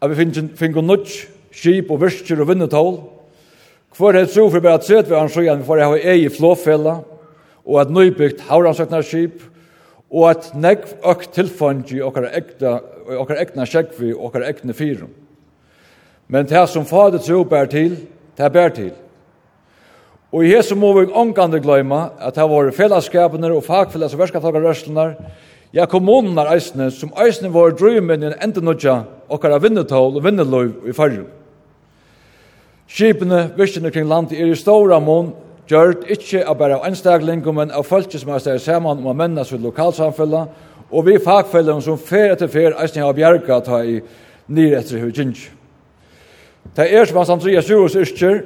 Jeg 0.00 0.10
vet 0.10 0.20
finner 0.20 0.48
finner 0.56 0.86
nødt 0.88 1.12
skip 1.54 1.90
og 1.92 2.00
virker 2.00 2.40
og 2.40 2.48
vinnetål. 2.48 2.96
Hvor 3.96 4.10
er 4.10 4.24
det 4.24 4.34
så 4.34 4.48
for 4.50 4.60
bare 4.60 4.80
at 4.80 5.10
vi 5.10 5.14
har 5.14 5.52
en 5.52 5.64
for 5.64 5.76
jeg 5.76 5.86
har 5.86 6.14
ei 6.14 6.28
flåfella, 6.28 7.02
og 7.64 7.80
at 7.80 7.90
nøybygd 7.90 8.40
havransøkna 8.48 9.02
skip, 9.02 9.42
og 10.10 10.30
at 10.30 10.50
negv 10.54 10.96
økt 11.04 11.32
tilfang 11.32 11.84
i 11.92 12.00
okkar 12.02 12.28
ekna 13.38 13.64
sjekvi 13.66 14.12
og 14.14 14.26
okkar 14.26 14.48
ekna 14.48 14.72
fyrum. 14.72 15.12
Men 16.28 16.46
det 16.46 16.68
som 16.68 16.86
fadet 16.86 17.22
tro 17.22 17.44
bær 17.44 17.66
til, 17.66 17.96
det 18.36 18.52
bær 18.52 18.68
til. 18.68 18.92
Og 20.34 20.42
i 20.42 20.50
hese 20.50 20.74
må 20.74 20.88
vi 20.96 21.06
omgande 21.14 21.60
gløyma 21.62 22.08
at 22.18 22.34
det 22.34 22.44
var 22.50 22.72
fellesskapene 22.74 23.52
og 23.54 23.62
fagfellas 23.62 24.16
og 24.16 24.24
verskaptakarrørslunar, 24.24 25.12
ja 25.74 25.86
kommununar 25.86 26.50
eisne, 26.50 26.88
som 26.90 27.12
eisne 27.22 27.52
var 27.54 27.76
drøymen 27.78 28.22
i 28.22 28.26
en 28.32 28.40
endenutja 28.42 29.04
okkara 29.30 29.60
vinnetål 29.62 30.18
og 30.18 30.24
vinneløyv 30.24 30.88
i 30.90 30.94
fargen. 30.96 31.28
Skipene, 32.90 33.46
virkene 33.56 33.92
kring 33.94 34.08
landet 34.10 34.40
er 34.40 34.50
i 34.50 34.58
stora 34.58 34.98
mån, 34.98 35.30
gjørt 35.70 36.02
ikkje 36.10 36.42
av 36.42 36.58
bare 36.58 36.80
av 36.80 36.88
enstaglingum, 36.90 37.54
men 37.54 37.70
av 37.70 37.86
folket 37.86 38.18
som 38.20 38.34
er 38.34 38.42
steg 38.42 38.58
saman 38.60 38.98
om 38.98 39.12
å 39.12 39.16
mennes 39.16 39.54
ved 39.54 39.62
lokalsamfella, 39.62 40.44
og 40.90 41.06
vi 41.06 41.14
fagfellene 41.22 41.82
som 41.82 41.98
fer 41.98 42.34
etter 42.34 42.50
fer 42.50 42.74
eisne 42.82 43.06
har 43.06 43.14
bjerga 43.14 43.60
ta 43.62 43.84
i 43.86 44.00
nyr 44.50 44.80
etter 44.80 44.98
hver 44.98 45.14
Det 46.74 46.90
er 46.90 47.06
som 47.06 47.22
han 47.22 47.26
samtidig 47.26 47.56
er 47.62 48.02
yrkjer, 48.02 48.44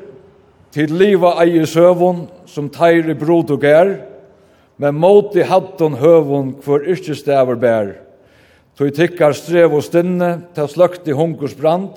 Tid 0.74 0.92
liva 0.92 1.32
eie 1.42 1.64
søvun, 1.66 2.26
som 2.46 2.68
teire 2.72 3.14
brod 3.16 3.50
og 3.54 3.62
gær, 3.64 3.94
men 4.78 4.98
måti 5.00 5.42
hatton 5.42 5.96
høvun 5.98 6.52
hver 6.64 6.84
yrkestavar 6.92 7.58
bær. 7.58 7.94
Tøy 8.78 8.92
tikkar 8.94 9.34
strev 9.34 9.74
og 9.74 9.82
stinne, 9.82 10.30
ta 10.54 10.68
sløkt 10.70 11.08
i 11.08 11.16
hunkurs 11.16 11.56
brand, 11.58 11.96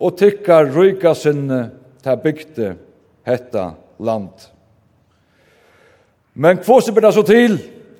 og 0.00 0.16
tikkar 0.18 0.70
ryka 0.72 1.12
sinne, 1.18 1.66
ta 2.02 2.16
bygde 2.16 2.72
hetta 3.28 3.72
land. 4.00 4.48
Men 6.34 6.62
kvå 6.62 6.80
så 6.80 6.94
blir 6.94 7.12
så 7.12 7.26
til, 7.26 7.58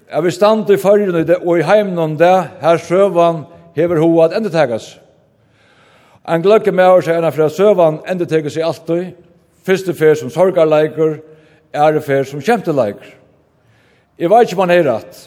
er 0.08 0.22
vi 0.24 0.32
stand 0.32 0.70
i 0.70 0.78
fyrrene 0.80 1.36
og 1.42 1.58
i 1.58 1.66
heimnån 1.66 2.16
det, 2.20 2.38
her 2.62 2.80
søvan 2.80 3.44
hever 3.76 4.00
hoa 4.00 4.28
at 4.28 4.38
endetegas. 4.38 4.94
En 6.28 6.42
gløkke 6.42 6.72
med 6.72 6.86
oss 6.86 7.08
er 7.10 7.18
enn 7.18 7.34
fra 7.34 7.48
søvan 7.50 8.00
endetegas 8.08 8.56
i 8.56 8.64
altøy, 8.64 9.12
Fyrste 9.62 9.94
fer 9.94 10.14
som 10.18 10.30
sorgarleikur, 10.30 11.20
ære 11.74 12.00
fer 12.02 12.24
som 12.28 12.42
kjemteleiker. 12.42 13.14
Jeg 14.18 14.30
vet 14.30 14.48
ikke 14.48 14.58
om 14.58 14.64
han 14.66 14.74
er 14.74 14.88
rett. 14.88 15.20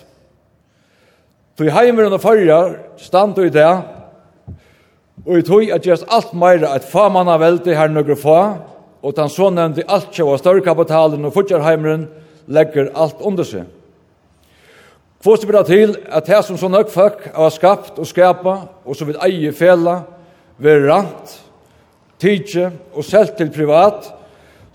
Tog 1.56 1.72
heimeren 1.72 2.14
og 2.14 2.22
farger 2.22 2.76
stand 3.00 3.38
i 3.40 3.50
det, 3.50 3.70
og 5.26 5.38
i 5.40 5.46
tog 5.48 5.72
at 5.72 5.86
gjøres 5.88 6.04
alt 6.12 6.34
meira 6.36 6.74
at 6.76 6.86
faman 6.86 7.32
av 7.32 7.40
veldig 7.42 7.78
her 7.78 7.94
nøkker 7.94 8.20
få, 8.20 8.40
og 9.06 9.16
den 9.16 9.32
så 9.32 9.50
nevnte 9.54 9.86
alt 9.88 10.12
kjøy 10.12 10.34
av 10.34 10.42
større 10.42 10.66
kapitalen 10.66 11.26
og 11.26 11.34
fortjørheimeren 11.34 12.08
legger 12.52 12.92
alt 12.94 13.22
under 13.24 13.48
seg. 13.48 13.66
Få 15.24 15.38
det 15.42 15.48
bra 15.50 15.64
til 15.66 15.96
at 16.14 16.28
det 16.28 16.42
som 16.46 16.58
så 16.58 16.70
nøk 16.70 16.92
folk 16.94 17.24
har 17.34 17.54
skapt 17.54 17.98
og 17.98 18.06
skapa, 18.10 18.58
og 18.86 18.98
som 18.98 19.08
vil 19.10 19.22
eie 19.26 19.54
fela, 19.56 20.04
være 20.62 20.86
rant, 20.86 21.34
tidsje 22.22 22.68
og 22.94 23.04
selv 23.08 23.34
til 23.38 23.50
privat, 23.54 24.12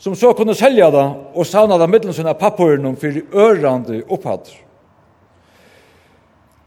som 0.00 0.16
så 0.16 0.32
kunne 0.32 0.56
selja 0.56 0.88
det 0.90 1.04
og 1.36 1.46
savna 1.46 1.76
det 1.78 1.90
middelen 1.92 2.16
sina 2.16 2.32
pappuren 2.32 2.96
for 2.96 3.20
ørande 3.36 4.00
opphatt. 4.08 4.48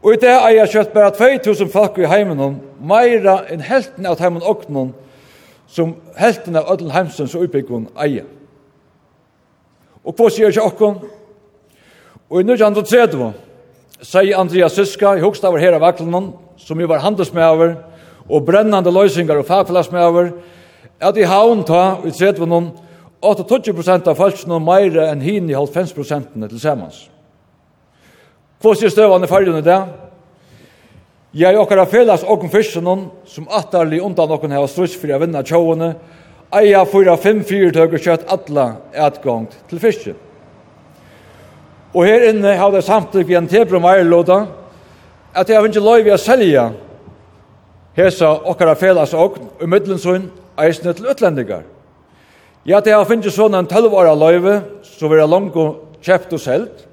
Og 0.04 0.14
i 0.14 0.20
det 0.20 0.30
er 0.30 0.52
jeg 0.52 0.70
kjøtt 0.74 0.92
bare 0.94 1.14
2000 1.16 1.70
folk 1.72 1.98
i 1.98 2.06
heimen 2.06 2.40
om, 2.40 2.60
meira 2.78 3.40
enn 3.50 3.64
helten 3.64 4.06
av 4.06 4.20
heimen 4.20 4.44
åknen, 4.44 4.92
som 5.66 5.96
helten 6.20 6.60
av 6.60 6.68
ødel 6.74 6.92
heimsens 6.92 7.34
og 7.34 7.48
utbyggen 7.48 7.88
eier. 7.98 8.28
Og 10.04 10.14
på 10.14 10.28
sier 10.28 10.52
ikke 10.52 10.68
okken, 10.68 10.98
og 12.28 12.38
i 12.38 12.44
1930, 12.44 13.32
sier 14.04 14.38
Andreas 14.38 14.76
Syska, 14.76 15.16
i 15.16 15.24
hokstavar 15.24 15.62
her 15.62 15.74
av 15.78 15.88
Aklenon, 15.88 16.34
som 16.60 16.78
jo 16.80 16.86
var 16.86 17.02
handelsmøver, 17.02 17.74
og 18.28 18.46
brennande 18.46 18.92
løysingar 18.92 19.40
og 19.40 19.48
fagplassmæver, 19.48 20.30
at 21.00 21.16
i 21.16 21.26
havn 21.26 21.64
ta, 21.66 21.84
i 22.04 22.12
30 22.12 22.46
noen, 22.46 22.70
8-20% 23.24 24.08
av 24.10 24.18
falskene 24.18 24.60
meire 24.60 25.08
enn 25.10 25.22
hin 25.24 25.48
i 25.50 25.56
90% 25.56 26.36
til 26.48 26.60
samans. 26.60 27.06
Hva 28.60 28.74
sier 28.76 28.92
støvane 28.92 29.28
fargen 29.28 29.58
i 29.58 29.64
det? 29.64 29.80
Ja, 31.34 31.50
okkar 31.50 31.64
okkara 31.64 31.86
felas 31.90 32.22
okkur 32.22 32.52
fyrstenon, 32.52 33.08
som 33.26 33.48
attarlig 33.50 33.98
undan 34.04 34.30
okken 34.30 34.52
heva 34.54 34.68
struss 34.70 34.94
fyrir 34.94 35.16
a 35.16 35.18
vinna 35.24 35.42
tjóene, 35.42 35.94
eia 36.54 36.84
fyra 36.86 37.16
fem 37.18 37.40
fyrtøk 37.44 37.96
og 37.96 38.04
kjøtt 38.04 38.28
atla 38.30 38.68
etgångt 38.92 39.56
til 39.70 39.82
fyrste. 39.82 40.14
Og 41.94 42.06
her 42.06 42.28
inne 42.30 42.54
har 42.58 42.70
det 42.70 42.84
samtidig 42.86 43.26
vi 43.28 43.38
en 43.38 43.50
tebro 43.50 43.80
meirlåda, 43.82 44.44
at 45.34 45.50
jeg 45.50 45.58
har 45.58 45.66
ikke 45.66 45.82
lov 45.82 46.06
i 46.06 46.14
å 46.14 46.20
selja 46.20 46.68
hesa 47.98 48.30
okkar 48.30 48.50
okkara 48.54 48.78
felas 48.78 49.14
okken, 49.14 49.50
og 49.60 49.68
middelen 49.70 50.30
eisne 50.58 50.94
til 50.94 51.10
utlendingar. 51.10 51.66
Ja, 52.64 52.78
det 52.80 52.94
har 52.96 53.04
finnst 53.04 53.28
sånn 53.36 53.52
en 53.58 53.66
12 53.68 53.92
år 53.92 54.06
løyve, 54.16 54.54
så 54.88 55.08
vi 55.12 55.18
jeg 55.18 55.28
langt 55.28 55.56
og 55.60 55.98
kjøpt 56.00 56.30
og 56.32 56.40
selt. 56.40 56.84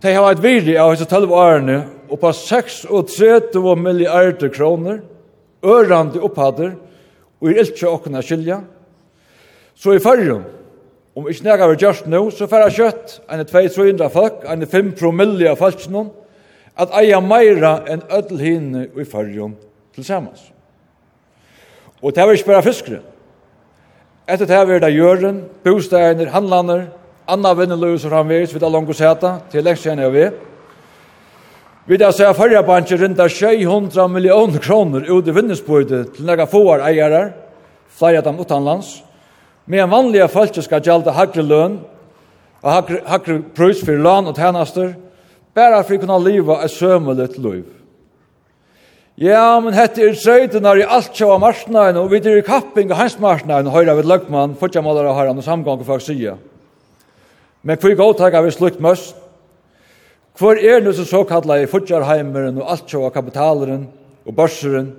Det 0.00 0.14
har 0.14 0.24
vært 0.24 0.40
virkelig 0.40 0.78
av 0.80 0.94
disse 0.94 1.04
12 1.04 1.34
årene 1.36 1.76
på 2.08 2.30
36 2.32 3.74
milliarder 3.76 4.48
kroner, 4.54 5.02
ørande 5.60 6.22
opphader, 6.24 6.70
og 7.36 7.50
er 7.52 7.60
ikke 7.66 7.90
åkne 7.90 8.22
skilja. 8.24 8.62
Så 9.76 9.98
i 9.98 10.00
fyrrum, 10.00 10.46
om 11.12 11.28
ikke 11.28 11.44
nega 11.44 11.68
vi 11.68 11.76
gjørst 11.84 12.08
nå, 12.08 12.22
så 12.32 12.48
færre 12.48 12.72
kjøtt, 12.72 13.18
enn 13.28 13.44
200 13.44 14.08
folk, 14.14 14.40
en 14.48 14.64
5 14.64 14.94
promille 14.96 15.52
av 15.52 15.60
falskene, 15.60 16.06
at 16.80 16.96
eia 16.96 17.20
meira 17.20 17.82
enn 17.84 18.06
ødelhinne 18.08 18.88
i 18.88 19.04
fyrrum 19.04 19.58
til 19.92 20.08
samans. 20.08 20.48
Og 22.00 22.16
det 22.16 22.24
var 22.24 22.32
ikke 22.32 22.54
bare 22.54 22.64
fiskeren, 22.70 23.04
Etter 24.28 24.44
det 24.44 24.56
her 24.58 24.70
er 24.74 24.82
det 24.82 24.92
gjøren, 24.92 25.38
bostadene, 25.64 26.26
handlander, 26.28 26.82
anna 27.28 27.54
vinneløs 27.56 28.02
og 28.04 28.12
framvis, 28.12 28.52
vi 28.52 28.60
tar 28.60 28.72
langt 28.74 28.90
å 28.92 28.96
seta, 28.96 29.38
til 29.48 29.64
lengst 29.64 29.86
kjenner 29.86 30.04
jeg 30.04 30.12
vi. 30.12 30.24
Vi 31.88 31.96
tar 31.96 32.12
seg 32.12 32.34
førre 32.36 32.60
bansje 32.66 32.98
rundt 33.00 33.22
600 33.24 34.12
millioner 34.12 34.60
kroner 34.60 35.08
ut 35.08 35.24
i 35.28 35.32
vinnesbøyde 35.32 36.02
til 36.12 36.28
nega 36.28 36.44
fåar 36.44 36.84
eiere, 36.90 37.30
flere 37.88 38.20
av 38.20 38.28
dem 38.28 38.42
utenlands. 38.44 39.02
med 39.64 39.80
en 39.80 39.90
vanlige 39.90 40.28
folk 40.28 40.62
skal 40.62 40.80
gjelda 40.80 41.12
hakre 41.12 41.42
løn, 41.42 41.80
og 42.62 42.72
hakre, 42.72 43.00
hakre 43.06 43.42
prøys 43.54 43.80
for 43.84 43.96
løn 43.96 44.28
og 44.28 44.36
tjenester, 44.36 44.94
bare 45.54 45.84
for 45.84 45.96
å 45.96 46.00
kunne 46.00 46.20
leva 46.24 46.62
et 46.64 46.70
sømelig 46.70 47.38
liv. 47.38 47.77
Ja, 49.18 49.58
men 49.58 49.74
hette 49.74 50.04
er 50.06 50.14
trøytenar 50.14 50.78
i 50.78 50.84
alt 50.86 51.16
sjåa 51.16 51.40
marsnaen, 51.42 51.96
og 51.98 52.12
vi 52.12 52.20
dyrir 52.22 52.44
kapping 52.46 52.92
av 52.94 53.00
hans 53.00 53.16
marsnaen, 53.18 53.66
og 53.66 53.88
av 53.90 53.98
et 53.98 54.06
løgmann, 54.06 54.54
fortsatt 54.60 54.84
måler 54.86 55.08
har 55.10 55.26
han 55.26 55.40
og 55.40 55.42
samgang 55.42 55.82
for 55.82 55.98
sida. 55.98 56.36
Men 57.66 57.80
hvor 57.82 57.96
godtakar 57.98 58.46
vi 58.46 58.52
slukt 58.54 58.78
møst? 58.78 59.16
Hvor 60.38 60.54
er 60.54 60.84
det 60.84 60.94
så 60.94 61.02
såkalla 61.02 61.56
i 61.58 61.66
fyrtjarheimeren 61.66 62.60
og 62.62 62.70
alt 62.70 62.86
sjåa 62.86 63.10
kapitaleren 63.10 63.88
og 64.22 64.36
børseren, 64.38 64.92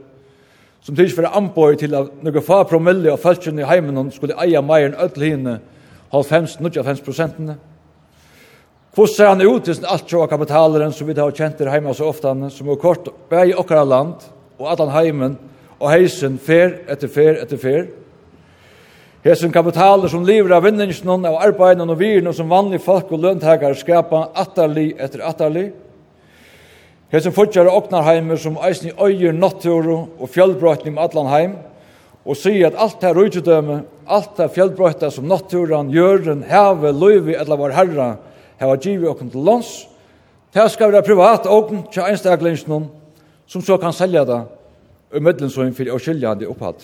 som 0.83 0.99
tids 0.99 1.15
for 1.15 1.23
anbøy 1.23 1.79
til 1.79 1.95
at 1.95 2.11
noen 2.19 2.43
få 2.43 2.59
promille 2.67 3.13
av 3.13 3.23
fæltsjen 3.23 3.63
i 3.63 3.67
heimen 3.71 4.11
skulle 4.11 4.35
eia 4.35 4.59
meiren 4.59 4.99
öll 4.99 5.15
hine, 5.15 5.61
halvfems, 6.11 6.59
95 6.59 7.05
prosentene? 7.07 7.55
Hvordan 8.95 9.13
ser 9.13 9.27
han 9.29 9.41
ut 9.45 9.67
til 9.67 9.85
alt 9.85 10.09
sjå 10.09 10.25
kapitaleren 10.27 10.93
som 10.93 11.07
vi 11.07 11.13
har 11.17 11.31
kjent 11.35 11.59
her 11.61 11.69
hjemme 11.75 11.93
så 11.93 12.09
ofte, 12.09 12.31
som 12.49 12.69
er 12.69 12.81
kort 12.81 13.11
vei 13.29 13.51
i 13.51 13.55
okkara 13.57 13.85
land, 13.85 14.23
og 14.57 14.71
allan 14.71 14.93
heimen, 14.95 15.37
og 15.79 15.91
heisen 15.93 16.39
fer 16.41 16.79
etter 16.89 17.11
fer 17.11 17.37
etter 17.43 17.59
fer. 17.61 17.85
Hesen 19.23 19.51
kapitaler 19.51 20.09
som 20.09 20.25
lever 20.25 20.55
av 20.55 20.63
vinningsen 20.63 21.11
av 21.27 21.37
arbeidene 21.43 21.91
og 21.91 21.99
virene 21.99 22.33
som 22.33 22.49
vanlige 22.49 22.85
folk 22.85 23.11
og 23.11 23.21
løntakere 23.23 23.77
skapa 23.77 24.29
atterlig 24.33 24.93
etter 24.97 25.23
atterlig. 25.27 25.67
Hesen 27.13 27.35
fortsatt 27.35 27.67
og 27.67 27.83
oknarheimer 27.83 28.39
som 28.39 28.57
eisen 28.63 28.89
i 28.89 28.95
øyer, 28.95 29.35
natturo 29.35 29.99
og 30.17 30.31
fjellbrøtning 30.33 30.95
med 30.95 31.03
allan 31.03 31.31
heim, 31.33 31.53
og 32.25 32.37
sier 32.37 32.69
at 32.69 32.79
alt 32.79 33.03
her 33.05 33.15
rujtidøme, 33.17 33.83
alt 34.07 34.39
her 34.41 34.49
fjellbrøtta 34.53 35.11
som 35.13 35.27
natturan, 35.29 35.91
jøren, 35.93 36.43
heve, 36.47 36.91
løyvi, 36.93 37.35
eller 37.37 37.59
vår 37.59 37.75
herra, 37.77 38.09
hava 38.59 38.77
givi 38.77 39.07
okkur 39.07 39.31
til 39.31 39.45
lands, 39.45 39.87
det 40.53 40.65
skal 40.71 40.91
være 40.91 41.05
privat 41.05 41.45
okkur 41.47 41.85
til 41.93 42.03
einstaklingsen 42.03 42.87
som 43.49 43.61
så 43.61 43.77
kan 43.77 43.93
selja 43.93 44.25
det 44.25 44.39
og 45.09 45.23
medlemsøyen 45.25 45.73
fyrir 45.73 45.95
å 45.95 46.01
skilja 46.01 46.35
det 46.37 46.49
opphatt. 46.49 46.83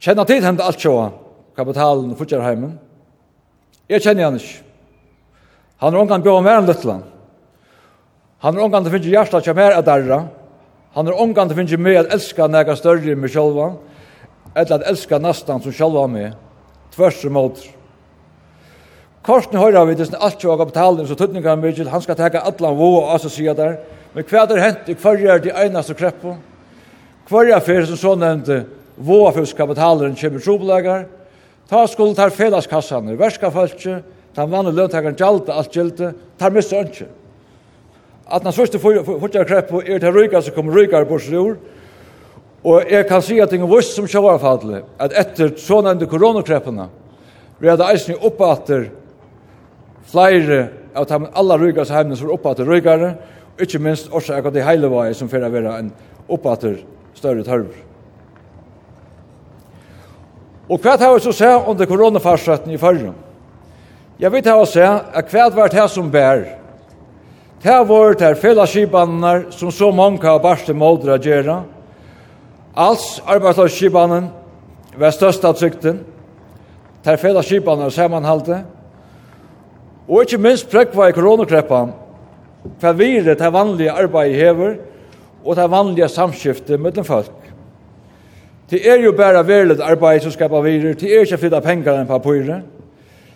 Kjenner 0.00 0.24
tid 0.24 0.44
hende 0.46 0.64
alt 0.64 0.80
sjåa, 0.80 1.10
kapitalen 1.56 2.12
og 2.12 2.20
fortjærheimen. 2.20 2.78
Jeg 3.88 4.04
kjenner 4.04 4.28
han 4.28 4.38
ikke. 4.38 4.62
Han 5.82 5.94
er 5.94 6.00
omgang 6.00 6.24
bjør 6.24 6.40
mer 6.42 6.60
enn 6.60 6.68
Løtland. 6.68 7.04
Han 8.42 8.56
er 8.56 8.64
omgang 8.64 8.84
til 8.84 8.92
å 8.92 8.96
finne 8.96 9.12
hjertet 9.12 9.44
til 9.44 9.54
mer 9.58 9.76
darra. 9.76 9.82
derra. 9.82 10.20
Han 10.94 11.06
er 11.06 11.20
omgang 11.20 11.48
til 11.48 11.58
å 11.58 11.60
finne 11.60 11.98
at 11.98 12.12
elska 12.14 12.48
nega 12.48 12.76
større 12.76 13.12
enn 13.12 13.20
meg 13.20 13.36
eller 14.54 14.74
at 14.74 14.86
elska 14.90 15.18
nastan 15.18 15.60
som 15.62 15.72
sjálva 15.72 16.06
meg, 16.08 16.32
tvers 16.94 17.24
og 17.24 17.32
måter. 17.32 17.77
Korsen 19.28 19.58
høyra 19.60 19.82
vi 19.84 19.92
til 19.98 20.14
alt 20.16 20.40
jo 20.40 20.54
og 20.54 20.62
betalen, 20.70 21.04
så 21.04 21.12
tøtninga 21.12 21.50
er 21.52 21.60
mykje, 21.60 21.84
han 21.92 22.00
skal 22.00 22.16
teka 22.16 22.40
allan 22.48 22.76
vo 22.78 22.86
og 23.02 23.10
asa 23.12 23.28
sida 23.28 23.52
der. 23.52 23.74
Men 24.14 24.24
hva 24.24 24.46
er 24.46 24.60
hent 24.62 24.86
i 24.88 24.94
hverja 24.96 25.34
er 25.34 25.42
de 25.44 25.50
einaste 25.52 25.92
kreppo? 25.92 26.32
Hverja 27.28 27.58
fyrir 27.60 27.84
som 27.90 27.98
så 28.00 28.14
nevnte 28.16 28.62
voafyrskapitalen 28.96 30.14
kjemur 30.16 30.40
trobelegar, 30.40 31.02
ta 31.68 31.82
skuld 31.86 32.16
tar 32.16 32.32
felaskassane, 32.32 33.18
verskafalkje, 33.20 33.98
ta 34.32 34.46
vann 34.48 34.70
og 34.70 34.78
løntakaren 34.78 35.18
gjalda 35.18 35.58
alt 35.60 35.76
gjelda, 35.76 36.14
tar 36.40 36.54
missa 36.54 36.80
ønskje. 36.80 37.08
At 38.32 38.46
na 38.46 38.52
sørste 38.56 38.80
fortjar 38.80 39.44
kreppo 39.44 39.82
er 39.84 40.00
til 40.00 40.14
rykar 40.14 40.46
som 40.46 40.56
kommer 40.56 40.78
rykar 40.80 41.04
borsrur, 41.10 41.58
og 42.64 42.88
jeg 42.88 43.04
kan 43.12 43.20
si 43.20 43.36
at 43.44 43.52
det 43.52 43.60
er 43.60 43.68
vurs 43.68 43.92
som 43.92 44.08
sjåvarfadle, 44.08 44.80
at 44.96 45.12
etter 45.20 45.52
så 45.60 45.82
nevnte 45.84 46.08
koronakreppene, 46.08 46.88
vi 47.60 47.68
hadde 47.68 47.90
eisning 47.92 48.24
oppater 48.24 48.88
Flere 50.08 50.60
av 50.96 51.06
de 51.06 51.18
aller 51.36 51.58
rygast 51.58 51.92
heimene 51.92 52.16
som 52.16 52.28
er 52.28 52.36
oppater 52.36 52.68
rygare, 52.68 53.12
og 53.56 53.64
ikke 53.64 53.80
minst 53.82 54.12
også 54.12 54.36
akkurat 54.36 54.54
de 54.54 54.64
heilevei 54.64 55.10
som 55.16 55.28
fyrir 55.28 55.48
å 55.48 55.52
være 55.52 55.76
en 55.82 55.92
oppater 56.30 56.78
større 57.18 57.44
tørver. 57.44 57.84
Og 60.68 60.80
hva 60.84 60.98
har 61.00 61.14
vi 61.14 61.24
så 61.24 61.32
sett 61.32 61.68
under 61.68 61.88
koronafarsretten 61.88 62.72
i 62.72 62.80
fyrrjum? 62.80 63.16
Jeg 64.18 64.32
vet 64.34 64.48
hva 64.50 64.56
å 64.60 64.68
se 64.68 64.84
at 64.84 65.32
hva 65.32 65.48
var 65.54 65.72
det 65.72 65.86
som 65.92 66.10
bær. 66.12 66.44
Det 67.62 67.70
har 67.72 67.86
vært 67.88 68.22
her 68.22 68.36
fellesskipanene 68.38 69.52
som 69.54 69.72
så 69.74 69.90
mange 69.94 70.22
har 70.22 70.40
barst 70.42 70.68
til 70.68 70.76
måldre 70.78 71.16
å 71.16 71.22
gjøre. 71.22 71.56
Alls 72.78 73.06
arbeidsløsskipanen 73.26 74.28
var 74.98 75.14
størst 75.14 75.46
av 75.46 75.56
trykten. 75.58 76.02
Det 77.02 77.16
fellesskipanene 77.18 77.88
og 77.88 77.94
sammenhalte. 77.94 78.60
Og 80.08 80.24
ikke 80.24 80.40
minst 80.40 80.70
prekva 80.72 81.10
i 81.10 81.16
koronakreppan, 81.16 81.92
hva 82.80 82.92
vire 82.96 83.36
det 83.36 83.52
vanlige 83.52 83.92
arbeidet 83.92 84.40
hever, 84.40 84.78
og 85.44 85.56
det 85.56 85.70
vanlige 85.70 86.08
samskiftet 86.08 86.80
mellom 86.80 87.04
folk. 87.04 87.36
Det 88.70 88.80
er 88.88 89.00
jo 89.00 89.12
bare 89.16 89.46
verlet 89.46 89.80
arbeid 89.80 90.24
som 90.24 90.32
skapar 90.32 90.64
virer, 90.64 90.96
det 90.96 91.08
er 91.08 91.24
ikke 91.24 91.38
flytta 91.44 91.60
pengar 91.64 91.96
enn 91.96 92.08
papirer. 92.08 92.64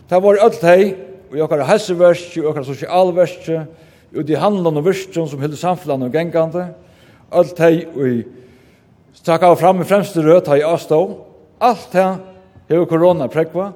Det 0.08 0.20
var 0.20 0.40
alt 0.44 0.64
hei, 0.68 0.92
og 1.30 1.38
i 1.38 1.44
okkar 1.44 1.64
helseversk, 1.68 2.36
og 2.42 2.50
okkar 2.50 2.66
sosialversk, 2.68 3.48
og 4.12 4.26
de 4.28 4.36
handlande 4.36 4.82
og 4.82 4.88
virsten 4.90 5.28
som 5.28 5.40
hilder 5.40 5.60
samfunnet 5.60 6.08
og 6.08 6.16
gengande, 6.16 6.66
alt 7.32 7.62
hei, 7.64 7.86
og 7.94 8.08
i 8.08 8.18
stakka 9.16 9.54
fram 9.56 9.80
i 9.80 9.88
fremste 9.88 10.24
rød, 10.24 10.48
hei 10.52 10.60
avstå, 10.68 11.00
alt 11.64 11.96
hei, 11.96 12.10
hei 12.68 12.84
korona 12.88 13.28
prekva, 13.32 13.70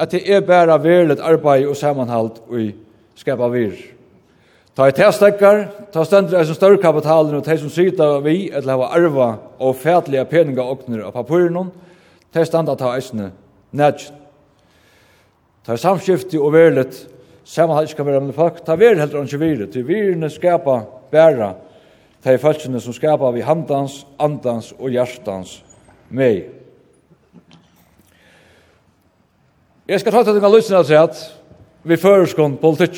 at 0.00 0.10
det 0.10 0.22
er 0.32 0.40
bare 0.40 0.78
verlet 0.82 1.20
arbeid 1.20 1.66
og 1.68 1.76
sammenhalt 1.76 2.40
i 2.56 2.70
skapa 3.20 3.50
vir. 3.52 3.74
Ta 4.76 4.86
i 4.88 4.94
testekkar, 4.96 5.66
ta 5.92 6.04
stendur 6.08 6.38
eisen 6.40 6.56
større 6.56 6.80
kapitalen 6.80 7.36
og 7.36 7.44
de 7.44 7.56
som 7.60 7.72
sida 7.72 8.06
vi 8.24 8.48
eller 8.48 8.72
hava 8.72 8.86
arva 8.96 9.28
og 9.58 9.76
fætliga 9.76 10.24
peninga 10.24 10.64
okner 10.64 11.02
av 11.04 11.12
papirinun, 11.18 11.72
ta 12.32 12.44
standa 12.46 12.76
ta 12.80 12.94
eisne 12.96 13.32
nedj. 13.76 14.06
Ta 15.66 15.76
samskifti 15.76 16.38
og 16.40 16.54
verlet 16.54 17.02
sammenhalt 17.44 17.92
skal 17.92 18.06
være 18.06 18.22
med 18.24 18.38
folk, 18.38 18.62
ta 18.64 18.78
ver 18.80 18.96
heldur 18.96 19.20
anki 19.20 19.36
vire, 19.36 19.66
til 19.66 19.84
virene 19.88 20.30
skapa 20.32 20.78
bæra, 21.12 21.52
ta 22.24 22.32
i 22.32 22.40
falskene 22.40 22.80
som 22.80 22.96
skapa 22.96 23.34
vi 23.34 23.44
handans, 23.44 24.06
andans 24.18 24.72
og 24.78 24.94
hjertans 24.94 25.58
mei. 26.08 26.59
Jeg 29.90 30.04
skal 30.04 30.14
ta 30.14 30.20
til 30.22 30.36
denne 30.36 30.48
løsene 30.52 30.84
til 30.86 30.94
at 31.00 31.16
vi 31.82 31.96
føreskånd 31.98 32.60
politikk. 32.62 32.94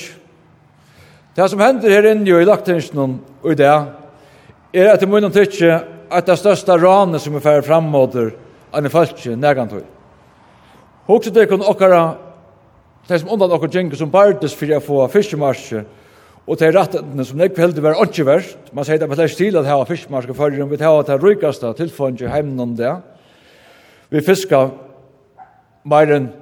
Det 1.32 1.46
som 1.48 1.62
hender 1.64 1.88
her 1.88 2.04
inne 2.10 2.34
i 2.36 2.44
lagtingsen 2.44 2.98
og 3.00 3.46
i 3.48 3.56
det, 3.56 3.70
er 4.76 4.90
etter 4.90 5.08
munnen 5.08 5.32
tykje 5.32 5.78
at 6.12 6.28
det 6.28 6.36
største 6.36 6.76
ranet 6.76 7.24
som 7.24 7.32
vi 7.32 7.40
færre 7.40 7.64
fremmåter 7.64 8.34
enn 8.76 8.84
i 8.84 8.92
falskje 8.92 9.38
negantøy. 9.40 9.86
Hoks 11.08 11.32
det 11.32 11.46
kun 11.48 11.64
okkara, 11.64 12.02
det 13.08 13.22
som 13.22 13.32
undan 13.32 13.56
okkar 13.56 13.72
djengu 13.72 13.96
som 13.96 14.12
bardes 14.12 14.52
fyrir 14.52 14.82
å 14.82 14.84
få 14.84 15.00
fiskemarsje, 15.16 15.86
og 16.44 16.60
det 16.60 16.68
er 16.68 16.76
rettene 16.76 17.24
som 17.24 17.40
nekve 17.40 17.64
heldig 17.64 17.86
var 17.88 18.04
ikke 18.04 18.28
verst. 18.28 18.68
Man 18.76 18.84
sier 18.84 19.00
det 19.00 19.08
på 19.08 19.16
slags 19.16 19.38
til 19.40 19.56
at 19.56 19.70
hava 19.70 19.88
fiskemarsje 19.88 20.36
fyrir, 20.36 20.68
vi 20.68 20.84
hava 20.84 21.08
det 21.08 21.20
rykaste 21.24 21.72
tilfanget 21.80 22.28
i 22.28 22.32
heimen 22.36 22.60
om 22.68 22.76
det. 22.76 22.92
Vi 24.12 24.20
fiskar 24.28 24.74
meir 25.88 26.18
enn 26.20 26.32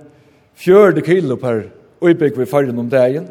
fjörde 0.60 1.00
kilo 1.00 1.36
per 1.36 1.70
uibygg 2.00 2.36
vi 2.36 2.46
fargen 2.46 2.78
om 2.78 2.88
dagen. 2.88 3.28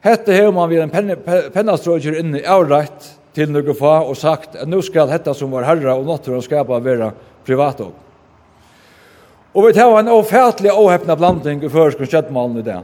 Hette 0.00 0.34
har 0.34 0.52
man 0.52 0.68
vid 0.68 0.80
en 0.80 0.90
pen, 0.90 1.10
inne 1.10 1.98
i 2.00 2.18
inne 2.18 2.40
avrætt 2.42 3.10
til 3.34 3.52
noe 3.52 3.74
fa 3.78 4.00
og 4.02 4.16
sagt 4.18 4.56
at 4.58 4.68
nå 4.68 4.80
skal 4.82 5.10
hetta 5.12 5.34
som 5.36 5.52
var 5.54 5.68
herra 5.68 5.94
og 5.94 6.08
naturen 6.08 6.42
skapa 6.42 6.80
vera 6.82 7.12
privat 7.46 7.82
og. 7.84 7.92
Og 9.54 9.66
vi 9.66 9.74
tar 9.74 9.94
en 9.98 10.10
ofætlig 10.10 10.72
åhepna 10.72 11.16
blanding 11.18 11.62
i 11.62 11.70
førskon 11.70 12.10
kjøttmalen 12.10 12.58
i 12.58 12.66
det. 12.66 12.80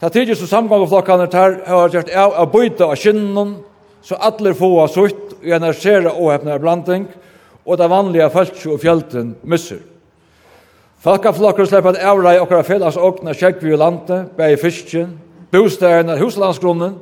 Ta 0.00 0.08
tidlig 0.12 0.36
så 0.36 0.48
samgangflokkene 0.48 1.26
tar 1.32 1.58
har 1.66 1.92
gjort 1.92 2.12
av 2.12 2.36
å 2.40 2.46
byta 2.52 2.88
av 2.88 2.96
skinnen 3.00 3.56
så 4.04 4.16
alle 4.20 4.54
få 4.54 4.70
sutt 4.92 5.36
og 5.40 5.44
energisere 5.50 6.12
åhepna 6.12 6.56
blanding 6.60 7.08
og 7.64 7.76
det 7.80 7.90
vanlige 7.90 8.30
folk 8.32 8.64
og 8.70 8.80
fjelten 8.80 9.34
misser. 9.42 9.80
Falkaflokkar 11.04 11.68
slepp 11.68 11.86
at 11.86 11.98
okkar 12.00 12.40
okkara 12.40 12.62
åkna 12.62 13.02
okna 13.02 13.34
kjekvi 13.34 13.72
i 13.72 13.76
landet, 13.76 14.30
bæg 14.36 14.52
i 14.52 14.56
fisken, 14.56 15.18
bostæren, 15.52 16.18
huslandsgrunnen, 16.18 16.94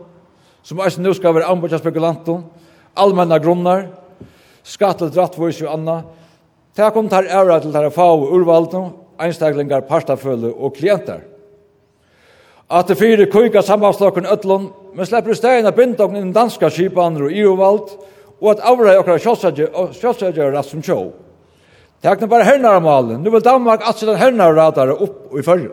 som 0.63 0.81
eisen 0.81 1.03
nu 1.03 1.15
skal 1.15 1.35
være 1.35 1.47
anbordja 1.47 1.79
spekulanten, 1.79 2.45
allmenna 2.97 3.39
grunnar, 3.39 3.87
skattel 4.63 5.13
drattvois 5.15 5.63
og 5.63 5.73
anna. 5.73 6.03
Det 6.77 6.93
kom 6.93 7.09
tar 7.09 7.29
avrai 7.31 7.61
til 7.61 7.73
tar 7.73 7.91
fag 7.91 8.27
urvalden, 8.35 8.91
einstaklingar, 9.21 9.87
partafølge 9.87 10.51
og 10.53 10.75
klienter. 10.75 11.21
At 12.71 12.89
det 12.89 12.99
fire 12.99 13.27
kuika 13.31 13.63
sambandslokken 13.63 14.27
ötlun, 14.27 14.73
men 14.95 15.07
slepp 15.07 15.29
stegna 15.35 15.71
bindokn 15.71 16.17
innen 16.17 16.33
danska 16.33 16.71
kipaner 16.71 17.29
og 17.29 17.33
EU-vald, 17.33 17.93
og 18.41 18.51
at 18.51 18.65
avrai 18.65 18.97
okkara 18.99 19.19
sjálfsægjara 19.19 20.63
som 20.63 20.83
sjálfsægjara 20.83 21.13
Det 22.05 22.09
hakna 22.09 22.27
bara 22.27 22.43
hörnar 22.43 22.77
om 22.77 22.87
allen. 22.87 23.23
Nu 23.23 23.31
vil 23.31 23.41
Danmark 23.41 23.81
at 23.89 23.99
sedan 23.99 24.17
hernar 24.17 24.51
och 24.51 24.57
radar 24.57 24.89
upp 24.89 25.39
i 25.39 25.43
förr. 25.43 25.71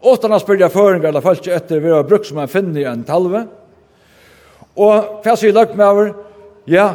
Åttan 0.00 0.30
har 0.30 0.38
spyrja 0.38 0.68
föringar 0.68 1.08
eller 1.08 1.20
folk 1.20 1.46
etter 1.46 1.80
vi 1.80 1.90
har 1.90 2.02
brukt 2.02 2.26
som 2.26 2.38
en 2.38 2.48
finne 2.48 2.80
i 2.80 2.84
en 2.84 3.04
talve. 3.08 3.46
Og 4.76 5.22
hva 5.24 5.36
sier 5.40 5.56
lagt 5.56 5.78
med 5.80 5.86
over? 5.86 6.10
Ja, 6.68 6.90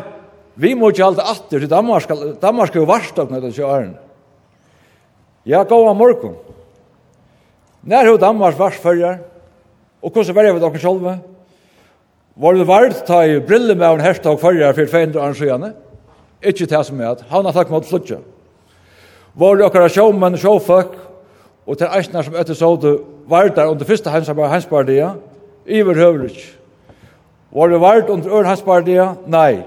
vi 0.54 0.76
må 0.78 0.92
ikke 0.94 1.08
alltid 1.08 1.26
atter 1.26 1.66
til 1.66 1.74
Danmark. 1.74 2.06
Danmark 2.38 2.76
er 2.76 2.84
jo 2.84 2.86
varst 2.92 3.18
av 3.18 3.32
knøyden 3.32 3.58
til 3.58 3.66
åren. 3.66 3.98
Ja, 5.50 5.66
gå 5.66 5.82
av 5.90 5.98
morgen. 5.98 6.38
Nær 7.82 8.12
har 8.12 8.22
Danmark 8.22 8.62
varst 8.62 8.86
førjar. 8.86 9.24
Og 10.06 10.14
hvordan 10.14 10.38
var 10.38 10.44
det 10.46 10.54
med 10.54 10.68
dere 10.68 10.86
selv? 10.86 11.12
Var 12.38 12.62
det 12.62 12.72
varst 12.78 13.06
ta 13.10 13.26
i 13.26 13.42
brille 13.42 13.74
med 13.74 13.90
en 13.90 14.06
herstag 14.12 14.38
førjar 14.38 14.78
for 14.78 14.86
200 14.86 15.18
år 15.18 15.40
siden? 15.42 15.72
Ja. 15.74 15.89
Ikke 16.40 16.68
det 16.70 16.86
som 16.88 17.00
er 17.02 17.14
at 17.14 17.24
han 17.30 17.46
har 17.46 17.56
takk 17.56 17.72
mot 17.72 17.86
flutja. 17.86 18.22
Våre 19.40 19.66
okkara 19.68 19.90
sjåmenn 19.92 20.38
og 20.38 20.42
sjåføk, 20.42 20.94
og 21.70 21.78
til 21.78 21.92
eisner 21.94 22.26
som 22.26 22.38
etter 22.40 22.58
sådde 22.58 22.96
vardar 23.30 23.70
under 23.70 23.86
første 23.86 24.10
henspardia, 24.10 25.14
iver 25.68 26.00
høvrig. 26.00 26.38
Var 27.52 27.70
det 27.70 27.82
vard 27.82 28.10
under 28.10 28.34
ør 28.40 28.48
henspardia, 28.50 29.12
nei. 29.28 29.62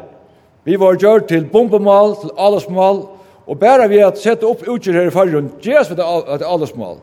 Vi 0.64 0.78
var 0.78 0.98
gjør 0.98 1.26
til 1.26 1.46
bombemal, 1.50 2.16
til 2.20 2.34
aldersmal, 2.38 3.04
og 3.46 3.58
bare 3.58 3.88
vi 3.90 4.02
at 4.02 4.18
sette 4.18 4.46
opp 4.46 4.66
utgjør 4.66 5.00
her 5.00 5.10
i 5.10 5.14
fargen, 5.14 5.50
gjes 5.62 5.90
vi 5.90 5.98
til 5.98 6.46
aldersmal. 6.46 7.00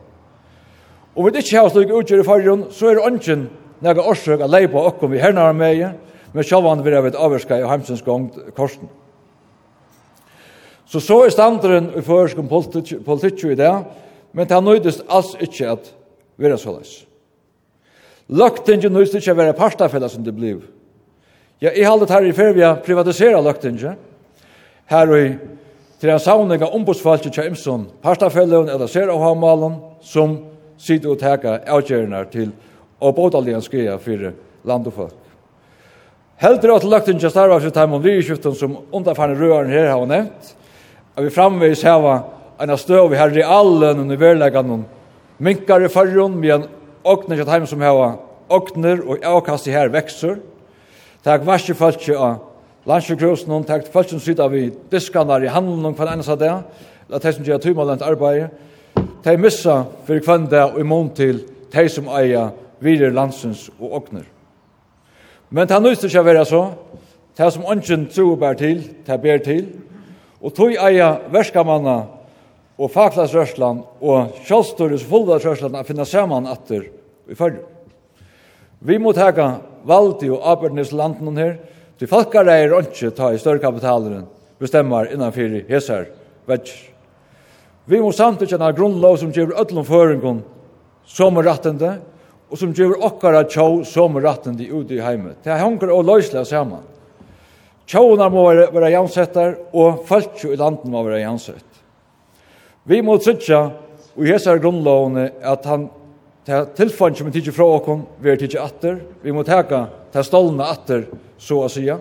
Og 1.16 1.26
vi 1.26 1.38
ikke 1.38 1.58
har 1.58 1.72
slik 1.72 1.92
utgjør 1.92 2.22
i 2.22 2.28
fargen, 2.28 2.64
så 2.70 2.90
er 2.90 2.98
det 2.98 3.08
ønsken 3.08 3.48
når 3.80 3.94
jeg 3.94 4.08
årsøk 4.12 4.40
at 4.44 4.52
leipa 4.52 4.80
okkom 4.90 5.12
vi 5.14 5.20
hernar 5.20 5.52
med, 5.56 5.84
men 6.32 6.44
sjalvan 6.44 6.84
vil 6.84 6.92
jeg 6.92 7.04
vet 7.08 7.16
avvarska 7.16 7.60
i 7.60 7.68
heimsens 7.68 8.02
gong 8.04 8.28
korsen. 8.56 8.88
Så 10.90 11.00
så 11.00 11.20
er 11.22 11.30
standeren 11.30 11.92
i 11.94 12.02
førskum 12.02 12.48
politikk 12.50 13.44
i 13.46 13.58
det, 13.58 13.70
men 14.34 14.46
det 14.46 14.56
har 14.56 14.64
nøydest 14.64 15.04
alls 15.06 15.36
ikke 15.38 15.68
at 15.70 15.92
vera 16.40 16.58
såleis. 16.58 17.04
Løgtinge 18.30 18.90
nøyst 18.90 19.14
ikkje 19.14 19.36
vera 19.38 19.54
partafella 19.54 20.08
som 20.10 20.24
det 20.26 20.34
bliv. 20.34 20.64
Ja, 21.62 21.70
i 21.70 21.86
halde 21.86 22.08
her 22.10 22.26
i 22.26 22.34
ferie 22.34 22.74
privatisera 22.82 23.40
løgtinge, 23.42 23.94
her 24.90 25.14
og 25.14 25.18
i 25.18 25.32
til 26.00 26.10
en 26.10 26.22
savning 26.22 26.62
av 26.64 26.74
ombudsfalket 26.74 27.34
til 27.36 27.50
Imson, 27.50 27.84
partafellene 28.02 28.72
eller 28.72 28.88
ser 28.88 29.10
av 29.12 29.20
hamalen, 29.20 29.76
som 30.00 30.38
sitter 30.80 31.12
og 31.12 31.20
teka 31.20 31.58
avgjørende 31.68 32.22
til 32.32 32.54
å 32.98 33.12
bådallige 33.12 33.60
skreia 33.66 33.98
for 34.00 34.30
land 34.64 34.88
og 34.88 34.96
folk. 34.96 35.18
Heldur 36.40 36.78
at 36.78 36.86
løgtinge 36.88 37.28
starva 37.30 37.58
for 37.60 37.74
time 37.76 37.98
om 37.98 38.06
lyskiften 38.06 38.56
som 38.56 38.78
underfarne 38.96 39.36
røren 39.36 39.68
her 39.70 39.90
har 39.92 40.06
nevnt, 40.08 40.54
at 41.16 41.24
vi 41.24 41.30
framvis 41.30 41.82
hava 41.86 42.20
en 42.60 42.76
støv 42.78 43.10
vi 43.10 43.18
har 43.18 43.32
i 43.36 43.42
allen 43.42 44.04
under 44.04 44.16
verleggen 44.20 44.84
minkar 45.38 45.82
i 45.82 45.88
fargen 45.88 46.36
med 46.40 46.54
en 46.54 46.68
åkner 47.04 47.36
til 47.40 47.50
heim 47.50 47.66
som 47.66 47.80
hava 47.80 48.12
åkner 48.50 49.02
og 49.06 49.24
avkast 49.24 49.68
i 49.68 49.74
her 49.74 49.92
vekser 49.92 50.38
takk 51.24 51.46
varsi 51.46 51.74
falskje 51.74 52.16
av 52.16 52.40
landsjøkrosen 52.88 53.52
og 53.52 53.66
takk 53.68 53.88
falskje 53.92 54.16
som 54.16 54.24
sitter 54.24 54.52
vi 54.52 54.70
diskanar 54.90 55.44
i 55.44 55.52
handelen 55.52 55.96
hver 55.96 56.12
eneste 56.14 56.38
det 56.40 56.52
at 57.10 57.22
de 57.22 57.32
som 57.32 57.44
gjør 57.44 57.62
tymalent 57.64 58.02
arbeid 58.06 58.48
de 59.24 59.36
missa 59.36 59.84
for 60.06 60.20
hver 60.20 60.46
dag 60.50 60.74
og 60.74 60.80
i 60.80 60.86
mån 60.86 61.14
til 61.16 61.44
de 61.72 61.88
som 61.88 62.08
eier 62.08 62.52
videre 62.80 63.14
landsens 63.14 63.68
og 63.80 64.00
åkner 64.02 64.24
men 65.50 65.66
det 65.66 65.74
er 65.74 65.82
nøyst 65.82 66.04
ikke 66.06 66.22
å 66.22 66.28
være 66.28 66.46
så 66.46 66.64
det 67.40 67.52
som 67.54 67.64
ønsken 67.72 68.08
tror 68.12 68.36
bær 68.36 68.56
til, 68.58 68.82
det 69.06 69.16
ber 69.22 69.38
til. 69.40 69.68
Og 70.40 70.54
tog 70.56 70.72
eia 70.72 71.12
verskamanna 71.32 71.98
og 72.80 72.92
faklagsrørslan 72.94 73.82
og 74.00 74.36
sjálfstores 74.48 75.04
fullvarsrørslan 75.08 75.76
a 75.76 75.84
finna 75.84 76.06
saman 76.08 76.48
atter 76.48 76.86
i 77.28 77.36
fyrir. 77.36 77.60
Vi 78.80 78.96
må 78.96 79.12
teka 79.12 79.58
valdi 79.84 80.30
og 80.32 80.46
arbeidnis 80.48 80.94
landen 80.96 81.36
her, 81.36 81.58
til 82.00 82.08
falkare 82.08 82.54
er 82.56 82.72
ikke 82.78 83.10
ta 83.12 83.28
i 83.34 83.40
større 83.40 83.60
kapitaleren 83.60 84.24
bestemmar 84.60 85.10
innanfyrir 85.12 85.66
hesar 85.68 86.06
vetsjer. 86.48 86.88
Vi 87.84 88.00
må 88.00 88.12
samtidig 88.12 88.74
grunnlov 88.76 89.18
som 89.18 89.32
gjør 89.32 89.56
öllum 89.60 89.84
føringun 89.84 90.42
som 91.04 91.36
er 91.40 91.48
rattende, 91.48 91.98
og 92.50 92.58
som 92.58 92.72
gjør 92.74 93.00
okkara 93.06 93.44
tjå 93.48 93.84
som 93.86 94.16
er 94.16 94.26
rattende 94.26 94.66
ute 94.66 94.94
i 94.94 95.02
heimet. 95.02 95.40
Det 95.44 95.58
henger 95.58 95.92
og 95.94 96.04
løsla 96.06 96.44
saman. 96.44 96.84
Tjåna 97.90 98.28
må 98.30 98.44
være 98.46 98.92
jansettar, 98.92 99.56
og 99.74 100.04
folk 100.06 100.44
i 100.46 100.56
landen 100.58 100.92
må 100.92 101.02
være 101.02 101.24
jansett. 101.24 101.66
Vi 102.86 103.00
må 103.02 103.16
trytja, 103.18 103.64
og 104.14 104.22
i 104.26 104.30
hessar 104.30 104.60
grunnlovene, 104.62 105.26
at 105.42 105.66
han 105.66 105.88
tilfann 106.78 107.16
som 107.18 107.26
vi 107.26 107.34
tidsi 107.34 107.54
fra 107.54 107.66
okkom, 107.66 108.04
vi 108.22 108.30
er 108.30 108.38
tidsi 108.38 108.60
atter, 108.62 109.00
vi 109.22 109.34
må 109.34 109.42
teka 109.46 109.88
ta 110.14 110.22
stolna 110.26 110.70
atter, 110.70 111.08
så 111.40 111.64
å 111.64 111.70
sia. 111.72 111.98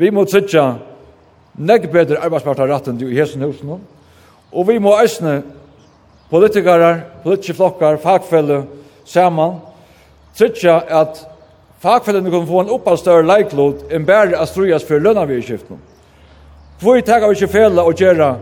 Vi 0.00 0.08
må 0.14 0.24
trytja 0.24 0.64
negg 1.60 1.90
bedre 1.92 2.22
arbeidspartar 2.24 2.70
ratten 2.70 3.00
i 3.04 3.16
hessin 3.18 3.44
husen, 3.44 3.76
og 4.50 4.68
vi 4.68 4.78
må 4.80 4.94
eisne 4.96 5.42
politikarar, 6.30 7.02
politiske 7.24 7.58
flokkar, 7.58 8.00
fagfelle, 8.00 8.62
saman, 9.04 9.58
trytja 10.38 10.80
at 11.02 11.26
Fagfellene 11.80 12.30
kunne 12.30 12.46
få 12.46 12.60
en 12.60 12.72
oppall 12.74 12.98
større 13.00 13.24
leiklod 13.24 13.86
enn 13.92 14.04
bare 14.08 14.36
at 14.36 14.50
strujas 14.50 14.84
for 14.84 15.00
lønnavirskiftene. 15.00 15.78
Hvor 16.80 17.00
tar 17.04 17.24
vi 17.24 17.36
ikke 17.36 17.52
fela 17.52 17.84
og 17.84 17.96
gjøre 17.96 18.34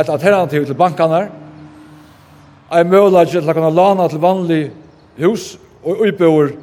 et 0.00 0.08
alternativ 0.08 0.66
til 0.66 0.78
bankene, 0.78 1.28
Jeg 2.72 2.86
møler 2.88 3.26
ikke 3.26 3.40
til 3.40 3.50
å 3.50 3.52
kunne 3.52 3.74
lana 3.76 4.06
til 4.08 4.20
vanlig 4.20 4.70
hus 5.18 5.58
og 5.84 5.98
utbøver 6.06 6.54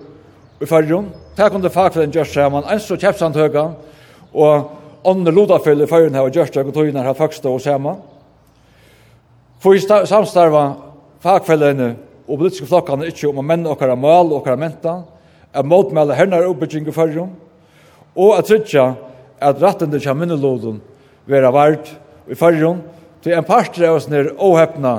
i 0.61 0.65
fargen. 0.65 1.11
Det 1.37 1.51
kunne 1.51 1.69
fagfellene 1.69 2.13
gjøre 2.13 2.31
seg, 2.31 2.51
man 2.51 2.65
ens 2.65 2.87
og 2.89 2.97
kjepsantøyga, 2.97 3.65
og 4.33 5.05
andre 5.05 5.31
lodafell 5.31 5.83
i 5.83 5.87
fargen 5.87 6.17
her 6.17 6.25
og 6.25 6.33
gjøre 6.33 6.49
seg, 6.49 6.65
og 6.65 6.73
tøyene 6.73 7.03
her 7.05 7.13
faktisk 7.13 7.45
og 7.45 7.61
sammen. 7.61 8.01
For 9.61 9.77
i 9.77 9.83
samstarva 9.83 10.63
fagfellene 11.21 11.91
og 12.25 12.39
politiske 12.39 12.65
flokkene 12.65 13.11
ikke 13.11 13.29
om 13.29 13.43
å 13.43 13.45
menne 13.45 13.69
okkara 13.69 13.95
mål 13.95 14.31
og 14.31 14.39
okkara 14.41 14.57
mentan, 14.57 15.05
at 15.53 15.65
motmæle 15.65 16.15
hennar 16.15 16.47
oppbygging 16.49 16.87
i 16.87 16.93
fyrrum, 16.93 17.31
og 18.15 18.37
at 18.37 18.49
tryggja 18.49 18.93
at 19.41 19.61
rattende 19.61 19.99
kja 19.99 20.13
minnelodun 20.13 20.81
vera 21.29 21.51
vart 21.53 21.91
i 22.29 22.35
fyrrum, 22.37 22.81
til 23.23 23.35
en 23.35 23.47
parter 23.47 23.89
av 23.89 23.97
oss 23.99 24.07
nir 24.07 24.31
åhepna 24.37 24.93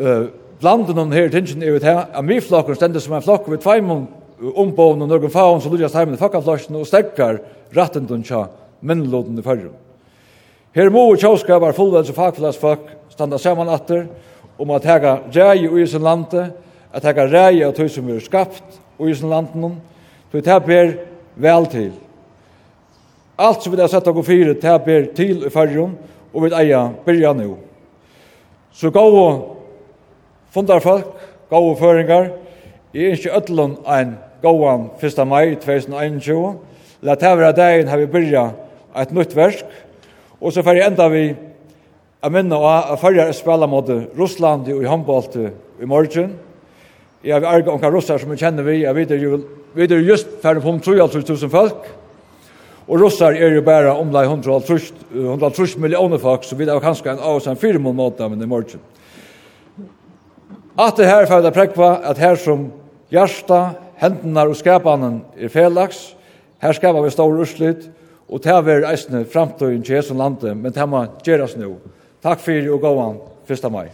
uh, 0.00 0.24
blanden 0.58 0.98
hon 0.98 1.12
her 1.14 1.28
tingin 1.30 1.62
er 1.62 1.76
vi 1.76 1.82
til 1.84 2.00
at 2.00 2.24
mi 2.24 2.40
flokken 2.42 2.74
stendur 2.74 3.02
som 3.02 3.14
en 3.14 3.22
flokk 3.22 3.46
vi 3.50 3.60
tveimun 3.62 4.08
ombån 4.38 5.04
og 5.04 5.10
nøkken 5.10 5.30
faun 5.30 5.60
som 5.62 5.74
lujast 5.74 5.94
heimen 5.94 6.16
i 6.16 6.20
fakkaflasjen 6.20 6.78
og 6.78 6.86
stekkar 6.86 7.38
rattendun 7.76 8.24
kja 8.26 8.46
minnelodun 8.80 9.38
i 9.38 9.44
fyrrum. 9.44 9.76
Her 10.74 10.90
må 10.94 11.04
tjóskapar 11.18 11.74
fullvelds 11.74 12.10
og 12.12 12.18
fagfelagsfolk 12.18 12.90
standa 13.10 13.38
saman 13.38 13.70
atter 13.72 14.06
om 14.58 14.70
at 14.74 14.86
hega 14.86 15.14
rei 15.34 15.66
i 15.66 15.86
sin 15.86 16.02
lande, 16.02 16.50
at 16.92 17.06
hega 17.06 17.26
rei 17.30 17.62
av 17.66 17.74
tøy 17.74 17.88
som 17.90 18.10
er 18.10 18.22
skapt 18.22 18.78
i 19.06 19.14
sin 19.14 19.30
landen, 19.30 19.78
så 20.32 20.40
det 20.40 20.58
ber 20.66 20.92
vel 21.36 21.66
til. 21.70 21.92
Alt 23.38 23.62
som 23.62 23.72
vi 23.72 23.80
har 23.80 23.88
sett 23.88 24.08
av 24.10 24.18
fire, 24.26 24.54
det 24.58 24.78
ber 24.84 25.04
til 25.14 25.46
i 25.46 25.50
fargen, 25.54 25.94
og 26.34 26.44
vi 26.44 26.54
eier 26.58 26.90
byrja 27.04 27.32
nå. 27.38 27.54
Så 28.74 28.90
gå 28.90 29.00
og 29.00 29.44
fundar 30.50 30.82
folk, 30.82 31.06
gå 31.50 31.60
og 31.70 31.78
føringar, 31.78 32.32
jeg 32.94 33.04
er 33.04 33.18
ikke 33.18 33.36
ødelen 33.36 33.76
en 33.86 34.16
gåan 34.42 34.88
1. 35.02 35.20
mai 35.28 35.54
2021, 35.54 36.56
la 37.02 37.14
tævra 37.14 37.52
dagen 37.52 37.88
har 37.88 37.98
vi 37.98 38.06
byrja 38.10 38.48
et 38.96 39.12
nytt 39.14 39.36
versk, 39.36 39.64
og 40.40 40.52
så 40.52 40.62
fer 40.66 40.82
enda 40.86 41.08
vi 41.12 41.28
a 42.22 42.30
minna 42.30 42.58
og 42.58 42.92
a 42.92 42.96
færre 42.98 43.32
spela 43.34 43.66
mot 43.66 43.86
Russland 44.18 44.68
i 44.68 44.86
håndballet 44.86 45.52
i 45.82 45.86
morgen, 45.86 46.34
Jeg 47.24 47.34
har 47.34 47.46
arga 47.50 47.72
omkring 47.72 47.92
russar 47.92 48.18
som 48.18 48.30
vi 48.30 48.38
kjenner 48.38 48.62
vi, 48.62 48.82
jeg 48.84 48.94
vet 48.94 49.14
jo, 49.18 49.40
vi 49.74 49.86
er 49.86 50.04
just 50.06 50.28
færre 50.42 50.62
på 50.62 50.70
3.000 50.78 51.50
folk, 51.50 51.88
og 52.88 53.00
russar 53.02 53.34
er 53.34 53.56
jo 53.56 53.62
bare 53.62 53.90
omlai 53.90 54.24
130 54.24 55.78
millioner 55.82 56.18
folk, 56.18 56.44
så 56.44 56.56
vi 56.56 56.68
er 56.68 56.80
kanskje 56.80 57.10
en 57.12 57.18
av 57.18 57.40
oss 57.40 57.50
en 57.50 57.58
fire 57.58 57.78
måneder, 57.78 58.28
men 58.28 58.42
i 58.42 58.46
morgen. 58.46 58.80
At 60.78 60.96
det 60.96 61.10
her 61.10 61.26
færre 61.26 61.52
prekva, 61.52 61.98
at 62.06 62.22
her 62.22 62.38
som 62.38 62.70
hjärsta, 63.10 63.74
hendene 63.98 64.46
og 64.46 64.56
skapanen 64.56 65.22
er 65.36 65.50
felaks, 65.50 66.14
her 66.62 66.72
skapar 66.72 67.02
vi 67.02 67.10
stor 67.10 67.34
urslit, 67.34 67.88
og 68.28 68.44
det 68.44 68.54
er 68.54 68.90
eisne 68.92 69.24
framtøyen 69.24 69.82
til 69.82 69.96
Jesu 69.96 70.14
landet, 70.14 70.56
men 70.56 70.72
det 70.72 70.88
må 70.88 71.04
nu. 71.04 71.66
nå. 71.66 71.78
Takk 72.22 72.48
er 72.48 72.70
og 72.70 72.80
gåan 72.80 73.18
1. 73.48 73.72
mai. 73.72 73.88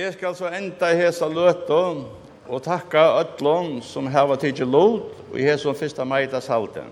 Jeg 0.00 0.14
skal 0.14 0.32
så 0.32 0.48
enda 0.48 0.88
i 0.94 0.96
hesa 0.96 1.26
løtten 1.28 1.98
og 2.48 2.62
takka 2.64 3.02
ødlån 3.20 3.82
som 3.84 4.06
her 4.08 4.30
tidsi 4.40 4.64
lot 4.64 5.10
og 5.28 5.34
i 5.36 5.44
hesa 5.44 5.74
fyrsta 5.76 6.06
meitas 6.08 6.48
halten. 6.48 6.88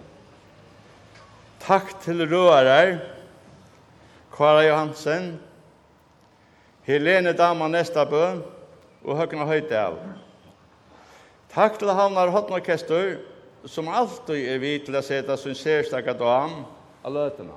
Takk 1.63 1.95
til 2.05 2.21
rører, 2.29 2.99
Kara 4.35 4.67
Johansen, 4.67 5.39
Helene 6.85 7.33
Dama 7.33 7.71
Nestabø 7.73 8.43
og 9.05 9.17
Høgna 9.17 9.47
Høydal. 9.49 9.97
Takk 11.55 11.79
til 11.81 11.95
Havnar 11.97 12.35
Hotnorkester 12.35 13.17
som 13.65 13.89
alltid 13.89 14.53
er 14.53 14.61
vidt 14.61 14.85
til 14.91 15.01
å 15.01 15.03
seta 15.07 15.39
sin 15.41 15.57
særstakka 15.57 16.13
dam 16.13 16.61
av 17.01 17.17
løtene. 17.17 17.57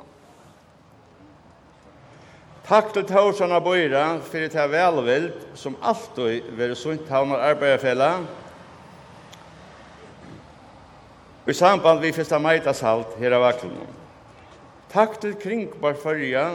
Takk 2.68 2.92
til 2.94 3.08
Taursson 3.10 3.52
og 3.56 3.64
Bøyra 3.66 4.20
for 4.22 4.38
det 4.38 4.66
velvild 4.70 5.32
som 5.58 5.74
alltid 5.82 6.52
vil 6.58 6.76
sunt 6.78 7.10
havnar 7.10 7.42
arbeiderfella 7.50 8.12
i 11.50 11.54
samband 11.58 12.00
vi 12.00 12.14
fyrsta 12.14 12.38
meitas 12.40 12.84
halt 12.86 13.16
her 13.20 13.34
av 13.34 13.48
Aklunum. 13.50 13.90
Takk 14.94 15.18
til 15.24 15.34
Kringbar 15.42 15.98
Førja 16.00 16.46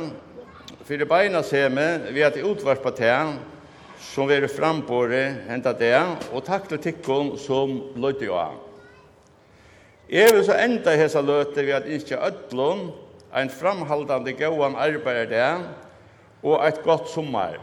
for 0.86 0.96
det 0.96 1.08
beina 1.10 1.42
seme 1.42 1.86
vi 2.14 2.22
at 2.22 2.38
i 2.38 2.44
utvarspa 2.46 2.92
tean 2.94 3.34
som 4.00 4.30
vi 4.30 4.36
er 4.38 4.46
frambore 4.46 5.24
henta 5.48 5.72
det 5.74 5.98
og 6.30 6.44
takk 6.46 6.68
til 6.70 6.80
Tikkon 6.84 7.34
som 7.40 7.80
løyte 7.98 8.28
jo 8.28 8.38
av. 8.38 8.54
Jeg 10.06 10.30
vil 10.36 10.46
så 10.46 10.54
enda 10.62 10.94
hesa 10.94 11.18
løte 11.20 11.66
vi 11.66 11.74
at 11.74 11.90
innskja 11.90 12.22
ötlun 12.28 12.92
ein 13.34 13.50
framhaldande 13.50 14.32
gauan 14.38 14.78
arbeider 14.78 15.66
og 16.42 16.60
eit 16.66 16.82
godt 16.84 17.08
sommar. 17.10 17.58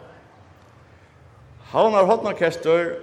Havnar 1.74 2.06
Hornorkester 2.06 2.96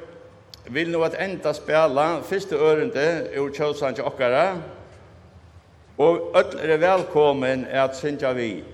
vil 0.71 0.91
nå 0.93 1.03
at 1.03 1.16
enda 1.18 1.53
spela 1.57 2.21
fyrste 2.23 2.57
ørende 2.57 3.07
ur 3.41 3.51
til 3.51 4.05
okkara, 4.05 4.61
og 5.99 6.37
öll 6.37 6.59
er 6.59 6.77
velkommen 6.77 7.66
at 7.66 7.97
synja 7.97 8.33
vi. 8.33 8.64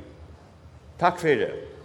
Takk 1.00 1.18
fyrir 1.20 1.40
det. 1.46 1.75